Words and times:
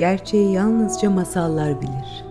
Gerçeği 0.00 0.52
yalnızca 0.52 1.10
masallar 1.10 1.80
bilir. 1.80 2.24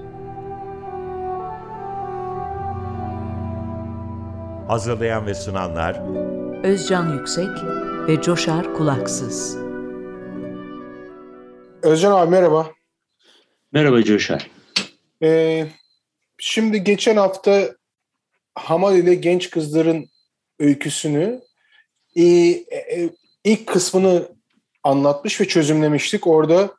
Hazırlayan 4.68 5.26
ve 5.26 5.34
sunanlar 5.34 5.96
Özcan 6.64 7.14
Yüksek 7.14 7.48
ve 8.08 8.22
Coşar 8.22 8.74
Kulaksız. 8.74 9.58
Özcan 11.84 12.12
abi 12.12 12.32
merhaba. 12.32 12.72
Merhaba 13.72 14.04
Coşar. 14.04 14.52
Ee, 15.24 15.68
şimdi 16.38 16.84
geçen 16.84 17.18
hafta 17.18 17.76
Hamal 18.56 18.98
ile 18.98 19.16
genç 19.16 19.50
kızların 19.50 20.06
öyküsünü 20.60 21.42
e, 22.16 22.24
e, 22.26 23.10
ilk 23.44 23.68
kısmını 23.68 24.28
anlatmış 24.84 25.42
ve 25.42 25.48
çözümlemiştik. 25.48 26.28
Orada 26.28 26.79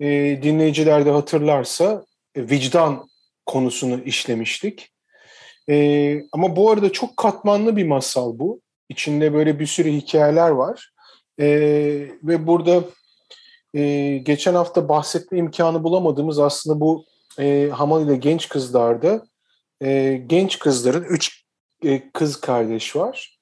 e, 0.00 0.38
dinleyiciler 0.42 1.06
de 1.06 1.10
hatırlarsa 1.10 2.04
e, 2.34 2.48
vicdan 2.50 3.08
konusunu 3.46 4.00
işlemiştik. 4.00 4.92
E, 5.68 6.22
ama 6.32 6.56
bu 6.56 6.70
arada 6.70 6.92
çok 6.92 7.16
katmanlı 7.16 7.76
bir 7.76 7.86
masal 7.86 8.38
bu. 8.38 8.60
İçinde 8.88 9.34
böyle 9.34 9.58
bir 9.58 9.66
sürü 9.66 9.92
hikayeler 9.92 10.50
var. 10.50 10.92
E, 11.40 11.46
ve 12.22 12.46
burada 12.46 12.84
e, 13.74 14.16
geçen 14.18 14.54
hafta 14.54 14.88
bahsetme 14.88 15.38
imkanı 15.38 15.84
bulamadığımız 15.84 16.38
aslında 16.38 16.80
bu 16.80 17.04
e, 17.38 17.70
Hamal 17.72 18.06
ile 18.06 18.16
genç 18.16 18.48
kızlarda 18.48 19.26
e, 19.82 20.22
genç 20.26 20.58
kızların 20.58 21.04
üç 21.04 21.44
e, 21.84 22.10
kız 22.10 22.40
kardeş 22.40 22.96
var. 22.96 23.38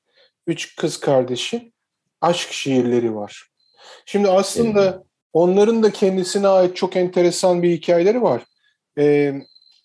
Üç 0.47 0.77
kız 0.77 1.01
kardeşin 1.01 1.75
aşk 2.21 2.53
şiirleri 2.53 3.15
var. 3.15 3.49
Şimdi 4.07 4.29
aslında. 4.29 5.05
Onların 5.35 5.83
da 5.83 5.93
kendisine 5.93 6.49
ait 6.49 6.77
çok 6.77 6.97
enteresan 6.97 7.63
bir 7.63 7.71
hikayeleri 7.71 8.23
var. 8.23 8.43
E, 8.99 9.05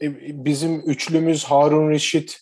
e, 0.01 0.07
bizim 0.45 0.79
üçlümüz 0.79 1.43
Harun 1.43 1.89
Reşit, 1.89 2.39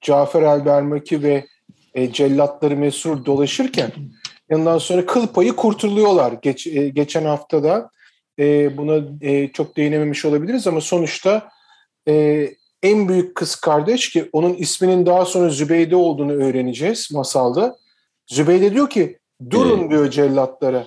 Cafer 0.00 0.42
Elbermaki 0.42 1.22
ve 1.22 1.46
e, 1.94 2.12
cellatları 2.12 2.76
Mesur 2.76 3.24
dolaşırken 3.24 3.92
ondan 4.50 4.78
sonra 4.78 5.06
kıl 5.06 5.26
payı 5.26 5.52
kurtuluyorlar. 5.52 6.32
Geç, 6.32 6.66
e, 6.66 6.88
geçen 6.88 7.24
haftada 7.24 7.90
e, 8.38 8.76
buna 8.76 9.00
e, 9.20 9.48
çok 9.48 9.76
değinememiş 9.76 10.24
olabiliriz 10.24 10.66
ama 10.66 10.80
sonuçta 10.80 11.48
e, 12.08 12.46
en 12.82 13.08
büyük 13.08 13.34
kız 13.34 13.54
kardeş 13.54 14.10
ki 14.10 14.28
onun 14.32 14.54
isminin 14.54 15.06
daha 15.06 15.24
sonra 15.24 15.48
Zübeyde 15.48 15.96
olduğunu 15.96 16.32
öğreneceğiz 16.32 17.08
masalda. 17.12 17.76
Zübeyde 18.26 18.74
diyor 18.74 18.90
ki 18.90 19.18
durun 19.50 19.90
diyor 19.90 20.10
cellatlara 20.10 20.86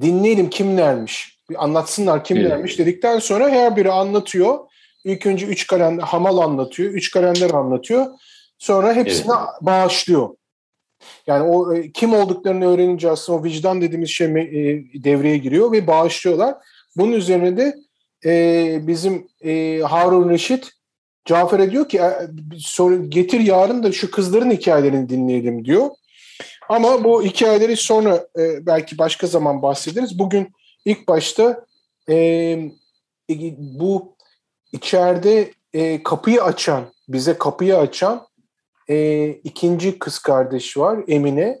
dinleyelim 0.00 0.50
kimlermiş 0.50 1.38
bir 1.50 1.64
anlatsınlar 1.64 2.24
kimlermiş 2.24 2.76
evet. 2.76 2.86
dedikten 2.86 3.18
sonra 3.18 3.48
her 3.48 3.76
biri 3.76 3.90
anlatıyor. 3.90 4.58
İlk 5.04 5.26
önce 5.26 5.46
üç 5.46 5.66
kalender 5.66 6.02
Hamal 6.02 6.38
anlatıyor, 6.38 6.92
üç 6.92 7.10
kalender 7.10 7.50
anlatıyor. 7.50 8.06
Sonra 8.58 8.94
hepsine 8.94 9.32
evet. 9.38 9.48
bağışlıyor. 9.60 10.28
Yani 11.26 11.42
o 11.42 11.74
e, 11.74 11.92
kim 11.92 12.14
olduklarını 12.14 12.66
öğrenince 12.66 13.10
aslında 13.10 13.38
o 13.38 13.44
vicdan 13.44 13.80
dediğimiz 13.80 14.10
şey 14.10 14.26
e, 14.26 14.34
devreye 15.04 15.36
giriyor 15.38 15.72
ve 15.72 15.86
bağışlıyorlar. 15.86 16.54
Bunun 16.96 17.12
üzerine 17.12 17.56
de 17.56 17.74
e, 18.24 18.86
bizim 18.86 19.28
e, 19.44 19.80
Harun 19.80 20.30
Reşit 20.30 20.70
Cafer'e 21.24 21.70
diyor 21.70 21.88
ki 21.88 22.00
sonra 22.58 22.96
getir 22.96 23.40
yarın 23.40 23.82
da 23.82 23.92
şu 23.92 24.10
kızların 24.10 24.50
hikayelerini 24.50 25.08
dinleyelim 25.08 25.64
diyor. 25.64 25.90
Ama 26.68 27.04
bu 27.04 27.22
hikayeleri 27.22 27.76
sonra 27.76 28.26
e, 28.38 28.66
belki 28.66 28.98
başka 28.98 29.26
zaman 29.26 29.62
bahsederiz. 29.62 30.18
Bugün 30.18 30.52
ilk 30.84 31.08
başta 31.08 31.64
e, 32.08 32.14
e, 33.30 33.34
bu 33.58 34.16
içeride 34.72 35.52
e, 35.72 36.02
kapıyı 36.02 36.42
açan, 36.42 36.92
bize 37.08 37.38
kapıyı 37.38 37.78
açan 37.78 38.26
e, 38.88 39.28
ikinci 39.28 39.98
kız 39.98 40.18
kardeş 40.18 40.76
var 40.76 40.98
Emine. 41.08 41.60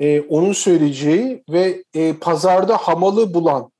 E, 0.00 0.20
onun 0.20 0.52
söyleyeceği 0.52 1.44
ve 1.48 1.84
e, 1.94 2.12
pazarda 2.12 2.76
hamalı 2.76 3.34
bulan 3.34 3.72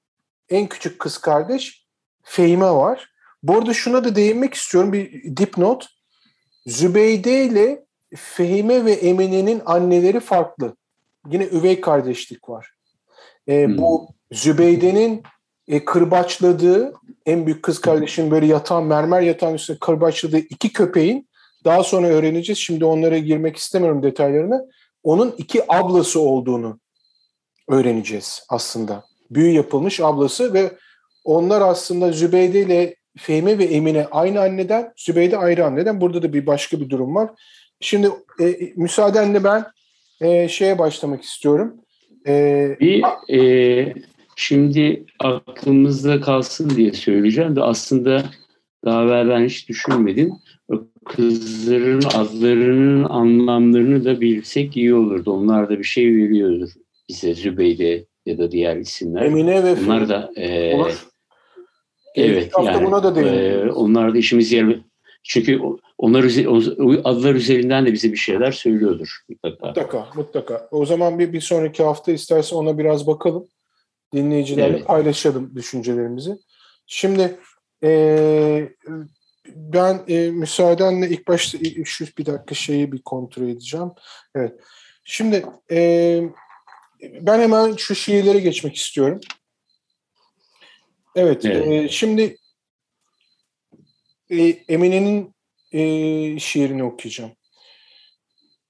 en 0.51 0.67
küçük 0.67 0.99
kız 0.99 1.19
kardeş 1.19 1.83
Fehime 2.23 2.71
var. 2.71 3.11
Bu 3.43 3.57
arada 3.57 3.75
şuna 3.75 4.05
da 4.05 4.17
değinmek 4.17 4.55
istiyorum 4.55 4.93
bir 4.93 5.37
dipnot. 5.37 5.87
Zübeyde 6.67 7.45
ile 7.45 7.85
Fehime 8.17 8.85
ve 8.85 8.93
Emine'nin 8.93 9.63
anneleri 9.65 10.21
farklı. 10.21 10.77
Yine 11.31 11.45
üvey 11.45 11.81
kardeşlik 11.81 12.49
var. 12.49 12.71
E, 13.47 13.67
hmm. 13.67 13.79
Bu 13.79 14.09
Zübeyde'nin 14.33 15.23
e, 15.69 15.85
kırbaçladığı 15.85 16.95
en 17.27 17.47
büyük 17.47 17.63
kız 17.63 17.81
kardeşinin 17.81 18.31
böyle 18.31 18.47
yatağın 18.47 18.85
mermer 18.85 19.21
yatağın 19.21 19.55
üstüne 19.55 19.79
kırbaçladığı 19.79 20.39
iki 20.39 20.73
köpeğin 20.73 21.29
daha 21.65 21.85
sonra 21.85 22.07
öğreneceğiz. 22.07 22.59
Şimdi 22.59 22.85
onlara 22.85 23.19
girmek 23.19 23.57
istemiyorum 23.57 24.03
detaylarını. 24.03 24.71
Onun 25.03 25.35
iki 25.39 25.73
ablası 25.73 26.21
olduğunu 26.21 26.81
öğreneceğiz 27.69 28.47
aslında. 28.49 29.05
Büyü 29.31 29.53
yapılmış 29.53 30.01
ablası 30.01 30.55
ve 30.55 30.71
onlar 31.25 31.61
aslında 31.61 32.13
Zübeyde 32.13 32.61
ile 32.61 32.97
Fehmi 33.19 33.59
ve 33.59 33.65
Emine 33.65 34.07
aynı 34.11 34.41
anneden, 34.41 34.93
Zübeyde 34.97 35.39
ayrı 35.39 35.67
anneden. 35.67 36.01
Burada 36.01 36.23
da 36.23 36.33
bir 36.33 36.47
başka 36.47 36.81
bir 36.81 36.91
durum 36.91 37.15
var. 37.15 37.31
Şimdi 37.83 38.11
e, 38.41 38.73
müsaadenle 38.77 39.45
ben 39.45 39.65
e, 40.21 40.49
şeye 40.49 40.79
başlamak 40.79 41.23
istiyorum. 41.23 41.75
E, 42.27 42.77
bir 42.81 43.05
e, 43.35 43.95
şimdi 44.37 45.05
aklımızda 45.19 46.21
kalsın 46.21 46.71
diye 46.71 46.93
söyleyeceğim 46.93 47.57
de 47.57 47.63
aslında 47.63 48.25
daha 48.85 49.03
evvel 49.03 49.29
ben 49.29 49.45
hiç 49.45 49.69
düşünmedim. 49.69 50.33
Kızların 51.05 52.03
adlarının 52.15 53.05
anlamlarını 53.05 54.05
da 54.05 54.21
bilsek 54.21 54.77
iyi 54.77 54.95
olurdu. 54.95 55.33
Onlar 55.33 55.69
da 55.69 55.79
bir 55.79 55.85
şey 55.85 56.17
veriyordur 56.17 56.71
bize 57.09 57.35
Zübeyde 57.35 58.07
ya 58.27 58.39
da 58.39 58.51
diğer 58.51 58.77
isimler. 58.77 59.23
Emine 59.23 59.65
ve 59.65 59.73
Onlar 59.73 60.09
da 60.09 60.31
e, 60.37 60.75
Olur. 60.75 61.07
Evet 62.15 62.53
yani 62.65 62.87
buna 62.87 63.17
da 63.17 63.21
e, 63.21 63.71
onlar 63.71 64.15
da 64.15 64.19
işimiz 64.19 64.53
yer 64.53 64.81
çünkü 65.23 65.61
onlar 65.99 66.25
adlar 67.05 67.35
üzerinden 67.35 67.87
de 67.87 67.93
bize 67.93 68.13
bir 68.13 68.17
şeyler 68.17 68.53
söylüyordur 68.53 69.19
mutlaka. 69.29 69.67
Mutlaka, 69.67 70.09
mutlaka. 70.15 70.69
O 70.71 70.87
zaman 70.87 71.19
bir, 71.19 71.33
bir 71.33 71.41
sonraki 71.41 71.83
hafta 71.83 72.13
istersen 72.13 72.57
ona 72.57 72.79
biraz 72.79 73.07
bakalım. 73.07 73.49
Dinleyicilerle 74.15 74.77
evet. 74.77 74.87
paylaşalım 74.87 75.57
düşüncelerimizi. 75.57 76.37
Şimdi 76.87 77.39
e, 77.85 78.69
ben 79.47 80.05
e, 80.09 80.31
müsaadenle 80.31 81.09
ilk 81.09 81.29
başta 81.29 81.59
şu 81.85 82.07
bir 82.19 82.27
dakika 82.27 82.55
şeyi 82.55 82.93
bir 82.93 83.03
kontrol 83.03 83.49
edeceğim. 83.49 83.89
Evet. 84.35 84.61
Şimdi 85.05 85.47
e, 85.71 86.21
ben 87.03 87.41
hemen 87.41 87.77
şu 87.77 87.95
şiirlere 87.95 88.41
geçmek 88.41 88.77
istiyorum. 88.77 89.21
Evet, 91.17 91.45
evet. 91.45 91.67
E, 91.67 91.89
şimdi 91.89 92.37
e, 94.33 94.65
Emine'nin 94.69 95.35
e, 95.73 96.39
şiirini 96.39 96.85
okuyacağım. 96.85 97.33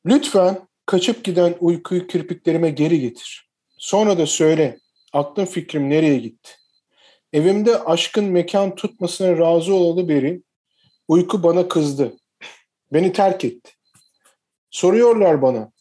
Lütfen 0.06 0.68
kaçıp 0.86 1.24
giden 1.24 1.54
uykuyu 1.60 2.06
kirpiklerime 2.06 2.70
geri 2.70 3.00
getir. 3.00 3.48
Sonra 3.78 4.18
da 4.18 4.26
söyle, 4.26 4.78
aklım 5.12 5.46
fikrim 5.46 5.90
nereye 5.90 6.18
gitti? 6.18 6.50
Evimde 7.32 7.78
aşkın 7.78 8.24
mekan 8.24 8.74
tutmasına 8.74 9.38
razı 9.38 9.74
olalı 9.74 10.08
beri 10.08 10.42
uyku 11.08 11.42
bana 11.42 11.68
kızdı. 11.68 12.16
Beni 12.92 13.12
terk 13.12 13.44
etti. 13.44 13.72
Soruyorlar 14.70 15.42
bana, 15.42 15.72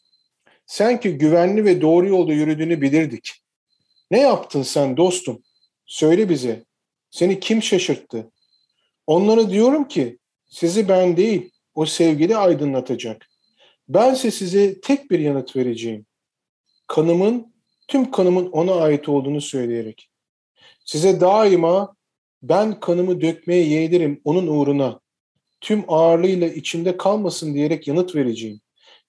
sen 0.65 0.99
ki 0.99 1.17
güvenli 1.17 1.65
ve 1.65 1.81
doğru 1.81 2.07
yolda 2.07 2.33
yürüdüğünü 2.33 2.81
bilirdik. 2.81 3.31
Ne 4.11 4.19
yaptın 4.19 4.63
sen 4.63 4.97
dostum? 4.97 5.43
Söyle 5.85 6.29
bize. 6.29 6.65
Seni 7.11 7.39
kim 7.39 7.63
şaşırttı? 7.63 8.31
Onlara 9.11 9.49
diyorum 9.49 9.87
ki 9.87 10.17
sizi 10.45 10.87
ben 10.87 11.17
değil 11.17 11.51
o 11.75 11.85
sevgili 11.85 12.37
aydınlatacak. 12.37 13.27
Bense 13.89 14.31
size 14.31 14.81
tek 14.81 15.11
bir 15.11 15.19
yanıt 15.19 15.55
vereceğim. 15.55 16.05
Kanımın, 16.87 17.53
tüm 17.87 18.11
kanımın 18.11 18.51
ona 18.51 18.73
ait 18.73 19.09
olduğunu 19.09 19.41
söyleyerek. 19.41 20.09
Size 20.85 21.21
daima 21.21 21.95
ben 22.43 22.79
kanımı 22.79 23.21
dökmeye 23.21 23.67
yeğlerim 23.67 24.21
onun 24.23 24.47
uğruna. 24.47 24.99
Tüm 25.61 25.83
ağırlığıyla 25.87 26.47
içimde 26.47 26.97
kalmasın 26.97 27.53
diyerek 27.53 27.87
yanıt 27.87 28.15
vereceğim. 28.15 28.61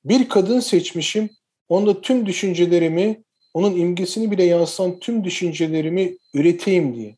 Bir 0.04 0.28
kadın 0.28 0.60
seçmişim, 0.60 1.31
onda 1.69 2.00
tüm 2.00 2.26
düşüncelerimi, 2.26 3.22
onun 3.54 3.76
imgesini 3.76 4.31
bile 4.31 4.44
yansıtan 4.44 4.99
tüm 4.99 5.25
düşüncelerimi 5.25 6.16
üreteyim 6.34 6.94
diye. 6.94 7.16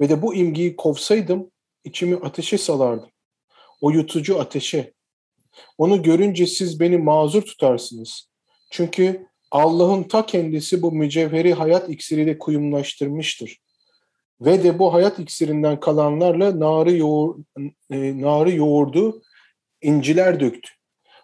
Ve 0.00 0.08
de 0.08 0.22
bu 0.22 0.34
imgeyi 0.34 0.76
kovsaydım 0.76 1.50
içimi 1.84 2.16
ateşe 2.16 2.58
salardım. 2.58 3.10
O 3.80 3.90
yutucu 3.90 4.40
ateşe. 4.40 4.92
Onu 5.78 6.02
görünce 6.02 6.46
siz 6.46 6.80
beni 6.80 6.98
mazur 6.98 7.42
tutarsınız. 7.42 8.28
Çünkü 8.70 9.26
Allah'ın 9.50 10.02
ta 10.02 10.26
kendisi 10.26 10.82
bu 10.82 10.92
mücevheri 10.92 11.54
hayat 11.54 11.88
iksiriyle 11.88 12.38
kuyumlaştırmıştır. 12.38 13.58
ve 14.40 14.62
de 14.62 14.78
bu 14.78 14.94
hayat 14.94 15.18
iksirinden 15.18 15.80
kalanlarla 15.80 16.60
narı, 16.60 16.96
yoğur, 16.96 17.38
e, 17.90 18.20
narı 18.20 18.54
yoğurdu, 18.54 19.22
inciler 19.82 20.40
döktü. 20.40 20.70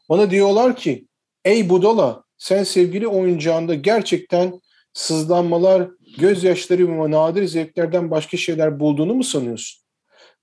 Bana 0.09 0.31
diyorlar 0.31 0.77
ki, 0.77 1.06
ey 1.45 1.71
budala 1.71 2.25
sen 2.39 2.65
sevgili 2.65 3.09
oyuncağında 3.09 3.75
gerçekten 3.75 4.61
sızlanmalar, 4.93 5.91
gözyaşları 6.19 6.89
ve 6.89 7.11
nadir 7.11 7.45
zevklerden 7.45 8.11
başka 8.11 8.37
şeyler 8.37 8.81
bulduğunu 8.81 9.15
mu 9.15 9.25
sanıyorsun? 9.25 9.83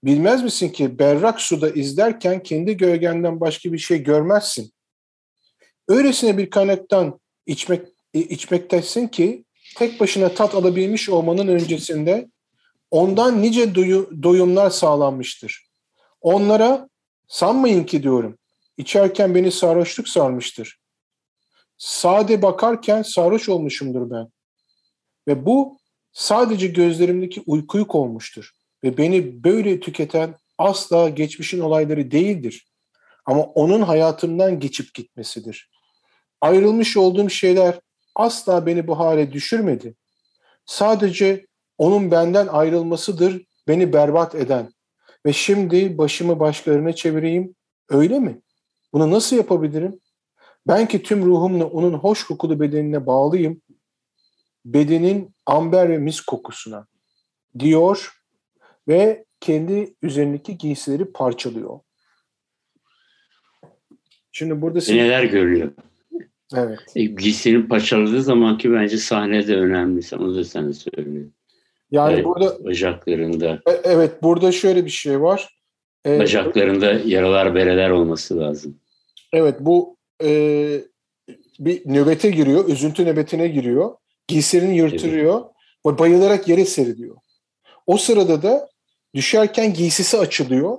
Bilmez 0.04 0.44
misin 0.44 0.70
ki 0.70 1.00
berrak 1.00 1.42
suda 1.42 1.70
izlerken 1.70 2.44
kendi 2.44 2.78
gölgenden 2.78 3.40
başka 3.40 3.74
bir 3.74 3.78
şey 3.78 4.04
görmezsin. 4.04 4.74
Öylesine 5.88 6.38
bir 6.38 6.50
kaynaktan 6.50 7.20
içmek 7.46 7.88
içmektesin 8.14 9.08
ki 9.08 9.46
tek 9.78 10.00
başına 10.00 10.30
tat 10.30 10.56
alabilmiş 10.56 11.10
olmanın 11.10 11.48
öncesinde 11.48 12.30
ondan 12.92 13.42
nice 13.42 13.76
doyu, 13.76 14.24
doyumlar 14.24 14.70
sağlanmıştır. 14.70 15.68
Onlara 16.22 16.90
sanmayın 17.28 17.84
ki 17.84 18.04
diyorum, 18.04 18.38
içerken 18.78 19.36
beni 19.36 19.52
sarhoşluk 19.52 20.08
sarmıştır. 20.08 20.80
Sade 21.78 22.42
bakarken 22.42 23.02
sarhoş 23.02 23.50
olmuşumdur 23.50 24.10
ben. 24.10 24.28
Ve 25.28 25.46
bu 25.46 25.78
sadece 26.12 26.68
gözlerimdeki 26.68 27.44
uykuyuk 27.46 27.96
olmuştur. 27.96 28.52
Ve 28.84 28.98
beni 28.98 29.44
böyle 29.44 29.80
tüketen 29.80 30.36
asla 30.58 31.10
geçmişin 31.10 31.60
olayları 31.60 32.12
değildir. 32.12 32.68
Ama 33.26 33.44
onun 33.44 33.82
hayatımdan 33.82 34.60
geçip 34.60 34.94
gitmesidir. 34.94 35.70
Ayrılmış 36.42 36.98
olduğum 36.98 37.30
şeyler 37.30 37.80
asla 38.16 38.66
beni 38.66 38.88
bu 38.88 39.00
hale 39.00 39.32
düşürmedi. 39.32 39.96
Sadece 40.66 41.46
onun 41.78 42.12
benden 42.12 42.48
ayrılmasıdır 42.48 43.46
beni 43.68 43.94
berbat 43.94 44.36
eden. 44.36 44.72
Ve 45.26 45.34
şimdi 45.34 45.98
başımı 45.98 46.40
başkalarına 46.40 46.94
çevireyim. 46.94 47.56
Öyle 47.90 48.20
mi? 48.20 48.42
Bunu 48.94 49.12
nasıl 49.12 49.36
yapabilirim? 49.36 50.00
Ben 50.68 50.88
ki 50.88 51.04
tüm 51.04 51.26
ruhumla 51.26 51.66
onun 51.66 51.94
hoş 51.94 52.24
kokulu 52.24 52.60
bedenine 52.60 53.06
bağlıyım. 53.06 53.62
Bedenin 54.66 55.36
amber 55.46 55.90
ve 55.90 55.98
mis 55.98 56.22
kokusuna 56.22 56.88
diyor 57.60 58.21
ve 58.92 59.26
kendi 59.40 59.96
üzerindeki 60.02 60.58
giysileri 60.58 61.06
parçalıyor. 61.06 61.80
Şimdi 64.32 64.62
burada 64.62 64.82
sen... 64.82 64.98
neler 64.98 65.24
görüyor? 65.24 65.72
Evet. 66.56 66.80
E, 66.96 67.04
giysinin 67.04 67.68
parçaladığı 67.68 68.22
zamanki 68.22 68.74
bence 68.74 68.98
sahnede 68.98 69.56
önemli. 69.56 70.02
Onu 70.16 70.36
da 70.36 70.44
sen 70.44 70.70
de 70.70 70.74
söylüyorsun. 70.74 71.34
Yani 71.92 72.14
evet, 72.14 72.26
burada 72.26 72.66
bacaklarında. 72.66 73.62
E, 73.68 73.72
evet, 73.84 74.24
burada 74.24 74.52
şöyle 74.52 74.86
bir 74.86 74.90
şey 74.90 75.22
var. 75.22 75.58
Ee, 76.06 76.20
bacaklarında 76.20 76.92
yaralar, 77.06 77.56
bereler 77.56 77.90
olması 77.90 78.40
lazım. 78.40 78.80
Evet, 79.34 79.56
bu 79.60 79.98
e, 80.24 80.30
bir 81.60 81.82
nöbete 81.86 82.30
giriyor, 82.30 82.70
üzüntü 82.70 83.06
nöbetine 83.06 83.48
giriyor. 83.48 83.96
Giysilerini 84.28 84.78
yırtırıyor 84.78 85.42
evet. 85.42 85.96
ve 85.96 86.00
bayılarak 86.00 86.48
yere 86.48 86.66
seriliyor. 86.66 87.16
O 87.88 87.98
sırada 87.98 88.44
da 88.44 88.71
düşerken 89.16 89.74
giysisi 89.74 90.18
açılıyor 90.18 90.78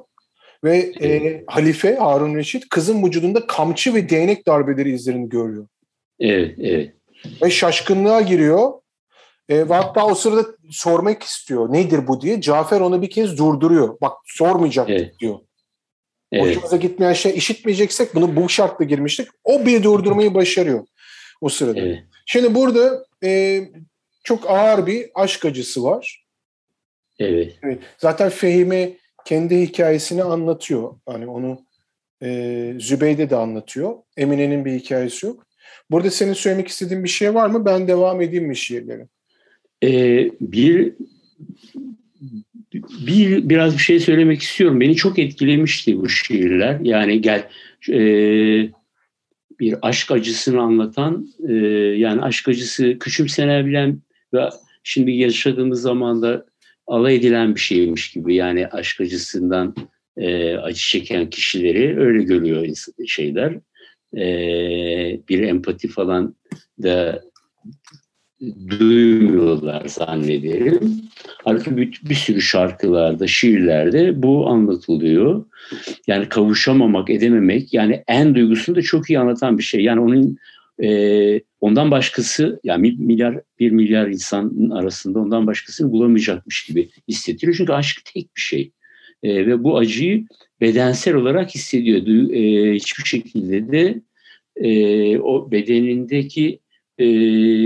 ve 0.65 0.79
e, 0.79 1.45
halife 1.47 1.97
Harun 1.97 2.35
Reşit 2.35 2.69
kızın 2.69 3.05
vücudunda 3.05 3.47
kamçı 3.47 3.95
ve 3.95 4.09
değnek 4.09 4.47
darbeleri 4.47 4.93
izlerini 4.95 5.29
görüyor. 5.29 5.67
Evet, 6.21 6.55
evet. 6.59 6.95
Ve 7.43 7.51
şaşkınlığa 7.51 8.21
giriyor. 8.21 8.73
E, 9.49 9.69
ve 9.69 9.75
hatta 9.75 10.07
o 10.07 10.15
sırada 10.15 10.47
sormak 10.71 11.23
istiyor 11.23 11.73
nedir 11.73 12.07
bu 12.07 12.21
diye. 12.21 12.41
Cafer 12.41 12.81
onu 12.81 13.03
bir 13.03 13.11
kez 13.11 13.39
durduruyor. 13.39 14.01
Bak 14.01 14.13
sormayacak 14.27 14.91
evet. 14.91 15.19
diyor. 15.19 15.39
Evet. 16.33 16.47
Hoşumuza 16.47 16.77
gitmeyen 16.77 17.13
şey 17.13 17.37
işitmeyeceksek 17.37 18.15
bunu 18.15 18.37
bu 18.37 18.49
şartla 18.49 18.85
girmiştik. 18.85 19.29
O 19.45 19.67
bir 19.67 19.83
durdurmayı 19.83 20.35
başarıyor 20.35 20.87
o 21.41 21.49
sırada. 21.49 21.81
Evet. 21.81 21.99
Şimdi 22.27 22.55
burada 22.55 23.07
e, 23.25 23.61
çok 24.25 24.51
ağır 24.51 24.87
bir 24.87 25.11
aşk 25.15 25.45
acısı 25.45 25.83
var. 25.83 26.22
Evet. 27.25 27.59
evet. 27.63 27.79
Zaten 27.99 28.31
Fehime 28.31 28.93
kendi 29.25 29.61
hikayesini 29.61 30.23
anlatıyor. 30.23 30.95
Hani 31.07 31.27
onu 31.27 31.67
e, 32.23 32.75
Zübeyde 32.79 33.31
de 33.31 33.37
anlatıyor. 33.37 33.95
Emine'nin 34.17 34.65
bir 34.65 34.73
hikayesi 34.73 35.27
yok. 35.27 35.47
Burada 35.91 36.11
senin 36.11 36.33
söylemek 36.33 36.69
istediğin 36.69 37.05
bir 37.05 37.09
şey 37.09 37.35
var 37.35 37.51
mı? 37.51 37.65
Ben 37.65 37.89
devam 37.89 38.21
edeyim 38.21 38.47
mi 38.47 38.57
şiirlere? 38.57 39.09
Ee, 39.85 40.31
bir 40.41 40.93
bir 43.07 43.49
biraz 43.49 43.75
bir 43.75 43.83
şey 43.83 44.01
söylemek 44.01 44.43
istiyorum. 44.43 44.81
Beni 44.81 44.97
çok 44.97 45.19
etkilemişti 45.19 45.99
bu 45.99 46.09
şiirler. 46.09 46.81
Yani 46.81 47.21
gel 47.21 47.49
e, 47.89 47.99
bir 49.61 49.77
aşk 49.83 50.11
acısını 50.11 50.61
anlatan 50.61 51.29
e, 51.49 51.53
yani 51.97 52.23
aşk 52.23 52.49
acısı 52.49 52.99
küçümsenebilen 52.99 53.99
ve 54.35 54.49
şimdi 54.85 55.13
yaşadığımız 55.13 55.83
zamanda 55.83 56.47
alay 56.87 57.17
edilen 57.17 57.55
bir 57.55 57.61
şeymiş 57.61 58.11
gibi 58.11 58.35
yani 58.35 58.67
aşk 58.67 59.01
acısından 59.01 59.75
e, 60.17 60.57
acı 60.57 60.81
çeken 60.81 61.31
kişileri 61.31 62.01
öyle 62.01 62.23
görüyor 62.23 62.67
şeyler. 63.07 63.53
E, 64.17 64.25
bir 65.29 65.43
empati 65.43 65.89
falan 65.89 66.35
da 66.83 67.23
duymuyorlar 68.81 69.87
zannederim. 69.87 71.03
Halbuki 71.45 71.77
bir, 71.77 72.01
bir 72.09 72.15
sürü 72.15 72.43
şarkılarda, 72.43 73.27
şiirlerde 73.27 74.23
bu 74.23 74.49
anlatılıyor. 74.49 75.45
Yani 76.07 76.29
kavuşamamak, 76.29 77.11
edememek 77.11 77.75
yani 77.75 78.05
en 78.09 78.35
duygusunu 78.35 78.77
da 78.77 78.83
çok 78.83 79.11
iyi 79.11 79.19
anlatan 79.19 79.59
bir 79.59 79.63
şey. 79.63 79.83
Yani 79.83 80.01
onun 80.01 80.37
e, 80.83 81.41
ondan 81.61 81.91
başkası 81.91 82.61
yani 82.65 82.97
milyar 82.99 83.41
bir 83.59 83.71
milyar 83.71 84.09
insanın 84.09 84.71
arasında 84.71 85.19
ondan 85.19 85.47
başkasını 85.47 85.93
bulamayacakmış 85.93 86.65
gibi 86.67 86.91
hissettiriyor. 87.09 87.57
Çünkü 87.57 87.73
aşk 87.73 88.01
tek 88.15 88.37
bir 88.37 88.41
şey. 88.41 88.73
E, 89.23 89.47
ve 89.47 89.65
bu 89.65 89.79
acıyı 89.79 90.27
bedensel 90.61 91.15
olarak 91.15 91.55
hissediyor. 91.55 92.31
E, 92.31 92.75
hiçbir 92.75 93.05
şekilde 93.05 93.73
de 93.73 94.01
e, 94.57 95.19
o 95.19 95.51
bedenindeki 95.51 96.59
e, 96.99 97.07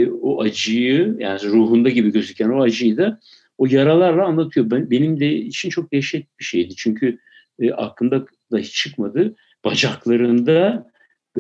o 0.07 0.43
acıyı 0.43 1.17
yani 1.19 1.41
ruhunda 1.43 1.91
gibi 1.91 2.13
gözüken 2.13 2.49
o 2.49 2.63
acıyı 2.63 2.97
da 2.97 3.21
o 3.59 3.67
yaralarla 3.67 4.25
anlatıyor. 4.25 4.71
Ben, 4.71 4.91
benim 4.91 5.21
de 5.21 5.35
için 5.35 5.71
çok 5.71 5.93
dehşet 5.93 6.27
bir 6.41 6.45
şeydi. 6.45 6.75
Çünkü 6.77 7.19
e, 7.59 7.73
aklımda 7.73 8.27
da 8.53 8.59
hiç 8.59 8.75
çıkmadı. 8.75 9.35
Bacaklarında 9.65 10.87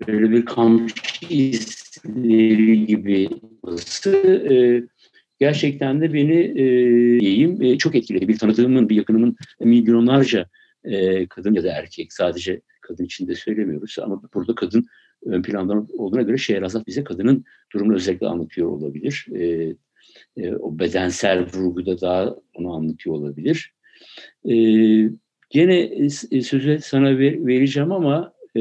böyle 0.09 0.31
bir 0.31 0.45
kamçı 0.45 0.95
izleri 1.31 2.87
gibi 2.87 3.29
e, 4.51 4.83
gerçekten 5.39 6.01
de 6.01 6.13
beni 6.13 6.41
e, 6.41 6.65
diyeyim 7.21 7.63
e, 7.63 7.79
çok 7.79 7.95
etkiledi. 7.95 8.29
Bir 8.29 8.39
tanıdığımın, 8.39 8.89
bir 8.89 8.97
yakınımın 8.97 9.37
milyonlarca 9.61 10.47
e, 10.85 11.27
kadın 11.27 11.55
ya 11.55 11.65
da 11.65 11.73
erkek 11.73 12.13
sadece 12.13 12.61
kadın 12.81 13.05
için 13.05 13.29
de 13.29 13.35
söylemiyoruz 13.35 13.97
ama 14.03 14.23
burada 14.35 14.55
kadın 14.55 14.87
ön 15.27 15.43
planda 15.43 15.87
olduğuna 15.93 16.23
göre 16.23 16.39
Şehrazat 16.39 16.87
bize 16.87 17.05
kadının 17.05 17.45
durumunu 17.73 17.97
özellikle 17.97 18.27
anlatıyor 18.27 18.69
olabilir. 18.69 19.27
E, 19.35 19.75
e, 20.37 20.55
o 20.55 20.79
bedensel 20.79 21.47
vurguda 21.55 22.01
daha 22.01 22.37
onu 22.55 22.75
anlatıyor 22.75 23.17
olabilir. 23.17 23.73
E, 24.45 24.55
gene 25.51 25.81
e, 26.31 26.43
sözü 26.43 26.79
sana 26.83 27.19
ver, 27.19 27.47
vereceğim 27.47 27.93
ama 27.93 28.33
e, 28.57 28.61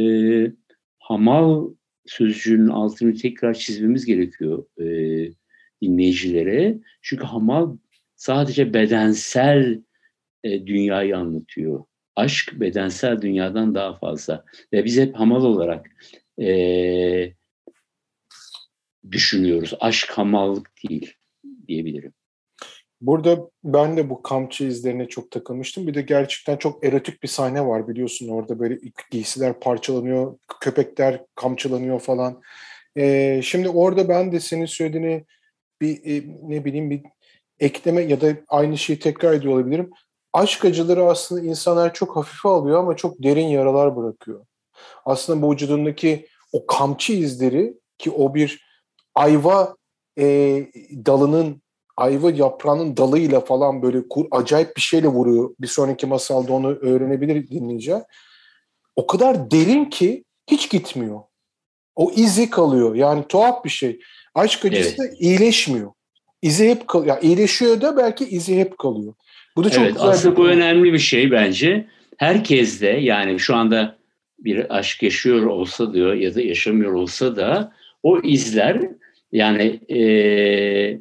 hamal 1.06 1.70
sözcüğünün 2.06 2.68
altını 2.68 3.14
tekrar 3.14 3.54
çizmemiz 3.54 4.06
gerekiyor 4.06 4.66
e, 4.80 4.86
dinleyicilere. 5.82 6.78
Çünkü 7.02 7.24
hamal 7.24 7.78
sadece 8.16 8.74
bedensel 8.74 9.82
e, 10.44 10.68
dünyayı 10.68 11.18
anlatıyor. 11.18 11.84
Aşk 12.16 12.54
bedensel 12.60 13.22
dünyadan 13.22 13.76
daha 13.76 13.98
fazla. 13.98 14.46
Ve 14.74 14.86
biz 14.86 14.98
hep 14.98 15.16
hamal 15.16 15.44
olarak 15.44 15.86
e, 16.42 17.34
düşünüyoruz. 19.12 19.74
Aşk 19.80 20.12
hamallık 20.12 20.72
değil 20.90 21.14
diyebilirim. 21.68 22.14
Burada 23.02 23.50
ben 23.64 23.98
de 23.98 24.10
bu 24.10 24.22
kamçı 24.22 24.64
izlerine 24.64 25.08
çok 25.08 25.32
takılmıştım. 25.32 25.88
Bir 25.88 25.94
de 25.94 26.02
gerçekten 26.02 26.58
çok 26.58 26.86
erotik 26.86 27.24
bir 27.24 27.28
sahne 27.28 27.66
var 27.66 27.88
biliyorsun 27.88 28.28
orada 28.28 28.60
böyle 28.60 28.80
giysiler 29.12 29.60
parçalanıyor, 29.60 30.38
köpekler 30.66 31.24
kamçılanıyor 31.36 32.00
falan. 32.00 32.42
Ee, 32.98 33.42
şimdi 33.44 33.70
orada 33.70 34.10
ben 34.10 34.32
de 34.32 34.40
senin 34.40 34.66
söylediğini 34.66 35.26
bir 35.82 35.96
e, 36.06 36.24
ne 36.42 36.66
bileyim 36.66 36.90
bir 36.90 37.02
ekleme 37.60 38.02
ya 38.02 38.22
da 38.22 38.28
aynı 38.48 38.78
şeyi 38.78 39.00
tekrar 39.00 39.34
ediyor 39.34 39.54
olabilirim. 39.54 39.90
Aşk 40.34 40.66
acıları 40.66 41.06
aslında 41.06 41.42
insanlar 41.42 41.94
çok 41.94 42.16
hafife 42.16 42.50
alıyor 42.50 42.80
ama 42.80 42.96
çok 42.96 43.24
derin 43.24 43.48
yaralar 43.48 43.96
bırakıyor 43.96 44.46
aslında 45.06 45.42
bu 45.42 45.52
vücudundaki 45.52 46.28
o 46.52 46.66
kamçı 46.66 47.14
izleri 47.14 47.74
ki 47.98 48.12
o 48.12 48.36
bir 48.36 48.66
ayva 49.16 49.76
e, 50.20 50.26
dalının 51.06 51.62
ayva 51.98 52.32
yaprağının 52.32 52.98
dalıyla 52.98 53.40
falan 53.40 53.82
böyle 53.82 54.08
kur, 54.08 54.26
acayip 54.32 54.76
bir 54.76 54.82
şeyle 54.82 55.08
vuruyor. 55.08 55.56
Bir 55.60 55.68
sonraki 55.68 56.08
masalda 56.08 56.54
onu 56.54 56.68
öğrenebilir 56.68 57.48
dinleyeceğim. 57.48 58.02
O 58.96 59.08
kadar 59.08 59.52
derin 59.52 59.86
ki 59.86 60.25
hiç 60.48 60.70
gitmiyor. 60.70 61.22
O 61.96 62.12
izi 62.16 62.50
kalıyor. 62.50 62.96
Yani 62.96 63.24
tuhaf 63.30 63.66
bir 63.66 63.70
şey. 63.70 64.00
Aşk 64.36 64.66
acısı 64.66 65.04
evet. 65.04 65.16
iyileşmiyor. 65.20 65.92
İzi 66.42 66.70
hep 66.70 66.88
kalıyor. 66.88 67.16
Yani 67.16 67.26
iyileşiyor 67.26 67.82
da 67.82 67.98
belki 67.98 68.26
izi 68.26 68.60
hep 68.60 68.78
kalıyor. 68.78 69.14
Bu 69.56 69.64
da 69.64 69.70
çok 69.70 69.84
evet, 69.84 69.94
güzel 69.94 70.08
aslında 70.08 70.38
bu 70.38 70.48
önemli 70.48 70.94
bir 70.94 71.00
şey 71.00 71.32
bence. 71.32 71.88
Herkes 72.18 72.82
de 72.82 72.88
yani 72.88 73.40
şu 73.40 73.56
anda 73.56 73.98
bir 74.40 74.78
aşk 74.78 75.04
yaşıyor 75.04 75.46
olsa 75.46 75.94
diyor 75.94 76.14
ya 76.14 76.36
da 76.36 76.42
yaşamıyor 76.42 76.94
olsa 76.94 77.36
da 77.36 77.74
o 78.04 78.22
izler 78.22 78.82
yani 79.32 79.80
e, 79.90 81.00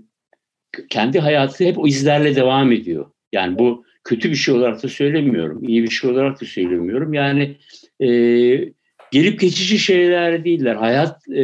kendi 0.90 1.20
hayatı 1.20 1.64
hep 1.64 1.78
o 1.78 1.86
izlerle 1.86 2.36
devam 2.36 2.72
ediyor. 2.72 3.06
Yani 3.32 3.58
bu 3.58 3.84
kötü 4.04 4.30
bir 4.30 4.36
şey 4.36 4.54
olarak 4.54 4.82
da 4.82 4.88
söylemiyorum, 4.88 5.64
iyi 5.68 5.82
bir 5.82 5.90
şey 5.90 6.10
olarak 6.10 6.40
da 6.40 6.46
söylemiyorum. 6.46 7.14
Yani 7.14 7.56
e, 8.00 8.08
gelip 9.14 9.40
geçici 9.40 9.78
şeyler 9.78 10.44
değiller. 10.44 10.74
Hayat 10.74 11.28
e, 11.28 11.42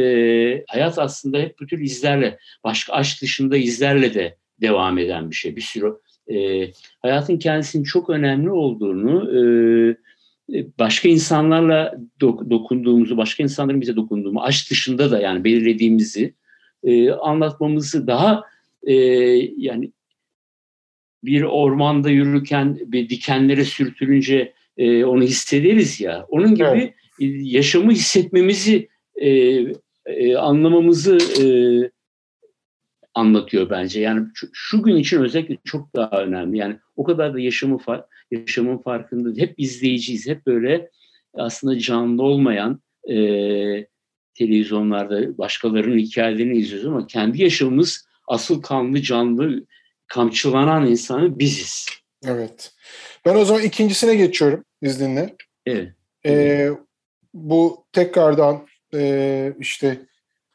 hayat 0.67 0.99
aslında 0.99 1.37
hep 1.37 1.59
bu 1.59 1.67
tür 1.67 1.79
izlerle, 1.79 2.37
başka 2.63 2.93
aşk 2.93 3.21
dışında 3.21 3.57
izlerle 3.57 4.13
de 4.13 4.35
devam 4.61 4.97
eden 4.97 5.29
bir 5.29 5.35
şey. 5.35 5.55
Bir 5.55 5.61
sürü 5.61 5.93
e, 6.27 6.67
hayatın 7.01 7.37
kendisinin 7.37 7.83
çok 7.83 8.09
önemli 8.09 8.49
olduğunu, 8.49 9.15
e, 9.37 9.41
e 10.57 10.65
başka 10.79 11.09
insanlarla 11.09 11.95
dok- 12.21 12.49
dokunduğumuzu, 12.49 13.17
başka 13.17 13.43
insanların 13.43 13.81
bize 13.81 13.95
dokunduğumu, 13.95 14.41
aşk 14.41 14.71
dışında 14.71 15.11
da 15.11 15.19
yani 15.19 15.43
belirlediğimizi 15.43 16.33
e, 16.83 17.11
anlatmamızı 17.11 18.07
daha 18.07 18.43
e, 18.83 18.93
yani 19.57 19.91
bir 21.23 21.41
ormanda 21.41 22.09
yürürken 22.09 22.79
bir 22.81 23.09
dikenlere 23.09 23.65
sürtülünce 23.65 24.53
e, 24.77 25.05
onu 25.05 25.23
hissederiz 25.23 26.01
ya. 26.01 26.25
Onun 26.29 26.55
gibi 26.55 26.67
evet. 26.67 26.93
Yaşamı 27.25 27.91
hissetmemizi 27.91 28.89
e, 29.15 29.29
e, 30.05 30.35
anlamamızı 30.35 31.17
e, 31.17 31.45
anlatıyor 33.13 33.69
bence. 33.69 34.01
Yani 34.01 34.27
şu, 34.33 34.49
şu 34.53 34.83
gün 34.83 34.95
için 34.95 35.21
özellikle 35.21 35.57
çok 35.63 35.95
daha 35.95 36.21
önemli. 36.21 36.57
Yani 36.57 36.77
o 36.95 37.03
kadar 37.03 37.33
da 37.33 37.39
yaşamı 37.39 37.77
far, 37.77 38.05
yaşamın 38.31 38.77
farkında 38.77 39.41
hep 39.41 39.53
izleyiciyiz. 39.57 40.27
Hep 40.27 40.45
böyle 40.45 40.89
aslında 41.33 41.79
canlı 41.79 42.23
olmayan 42.23 42.81
e, 43.09 43.15
televizyonlarda 44.33 45.37
başkalarının 45.37 45.97
hikayelerini 45.97 46.57
izliyoruz 46.57 46.87
ama 46.87 47.07
kendi 47.07 47.43
yaşamımız 47.43 48.07
asıl 48.27 48.61
kanlı 48.61 49.01
canlı 49.01 49.65
kamçılanan 50.07 50.87
insanı 50.87 51.39
biziz. 51.39 51.85
Evet. 52.25 52.73
Ben 53.25 53.35
o 53.35 53.45
zaman 53.45 53.63
ikincisine 53.63 54.15
geçiyorum 54.15 54.65
izninle. 54.81 55.35
Evet. 55.65 55.93
Ee, 56.25 56.69
bu 57.33 57.85
tekrardan 57.91 58.67
e, 58.93 59.53
işte 59.59 60.05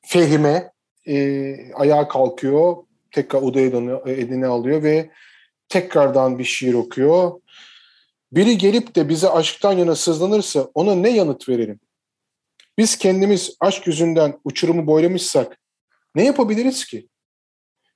Fehime 0.07 0.73
e, 1.07 1.57
ayağa 1.75 2.09
kalkıyor. 2.09 2.77
Tekrar 3.11 3.43
odaya 3.43 3.67
eline 4.07 4.47
alıyor 4.47 4.83
ve 4.83 5.11
tekrardan 5.69 6.39
bir 6.39 6.45
şiir 6.45 6.75
okuyor. 6.75 7.41
Biri 8.33 8.59
gelip 8.59 8.95
de 8.95 9.09
bize 9.09 9.29
aşktan 9.29 9.73
yana 9.73 9.95
sızlanırsa 9.95 10.71
ona 10.75 10.95
ne 10.95 11.11
yanıt 11.11 11.49
verelim? 11.49 11.81
Biz 12.79 12.99
kendimiz 12.99 13.57
aşk 13.61 13.87
yüzünden 13.87 14.41
uçurumu 14.45 14.87
boylamışsak 14.87 15.59
ne 16.15 16.25
yapabiliriz 16.25 16.85
ki? 16.85 17.09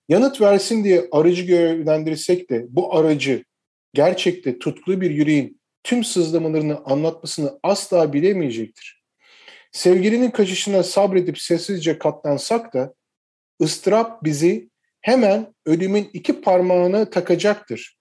Yanıt 0.08 0.40
versin 0.40 0.84
diye 0.84 1.08
aracı 1.12 1.42
görevlendirsek 1.42 2.50
de 2.50 2.66
bu 2.68 2.96
aracı 2.96 3.44
gerçekte 3.94 4.58
tutkulu 4.58 5.00
bir 5.00 5.10
yüreğin 5.10 5.59
tüm 5.82 6.04
sızlamalarını 6.04 6.84
anlatmasını 6.84 7.58
asla 7.62 8.12
bilemeyecektir. 8.12 9.02
Sevgilinin 9.72 10.30
kaçışına 10.30 10.82
sabredip 10.82 11.38
sessizce 11.38 11.98
katlansak 11.98 12.74
da 12.74 12.94
ıstırap 13.62 14.24
bizi 14.24 14.70
hemen 15.00 15.54
ölümün 15.66 16.10
iki 16.12 16.40
parmağına 16.40 17.10
takacaktır. 17.10 17.98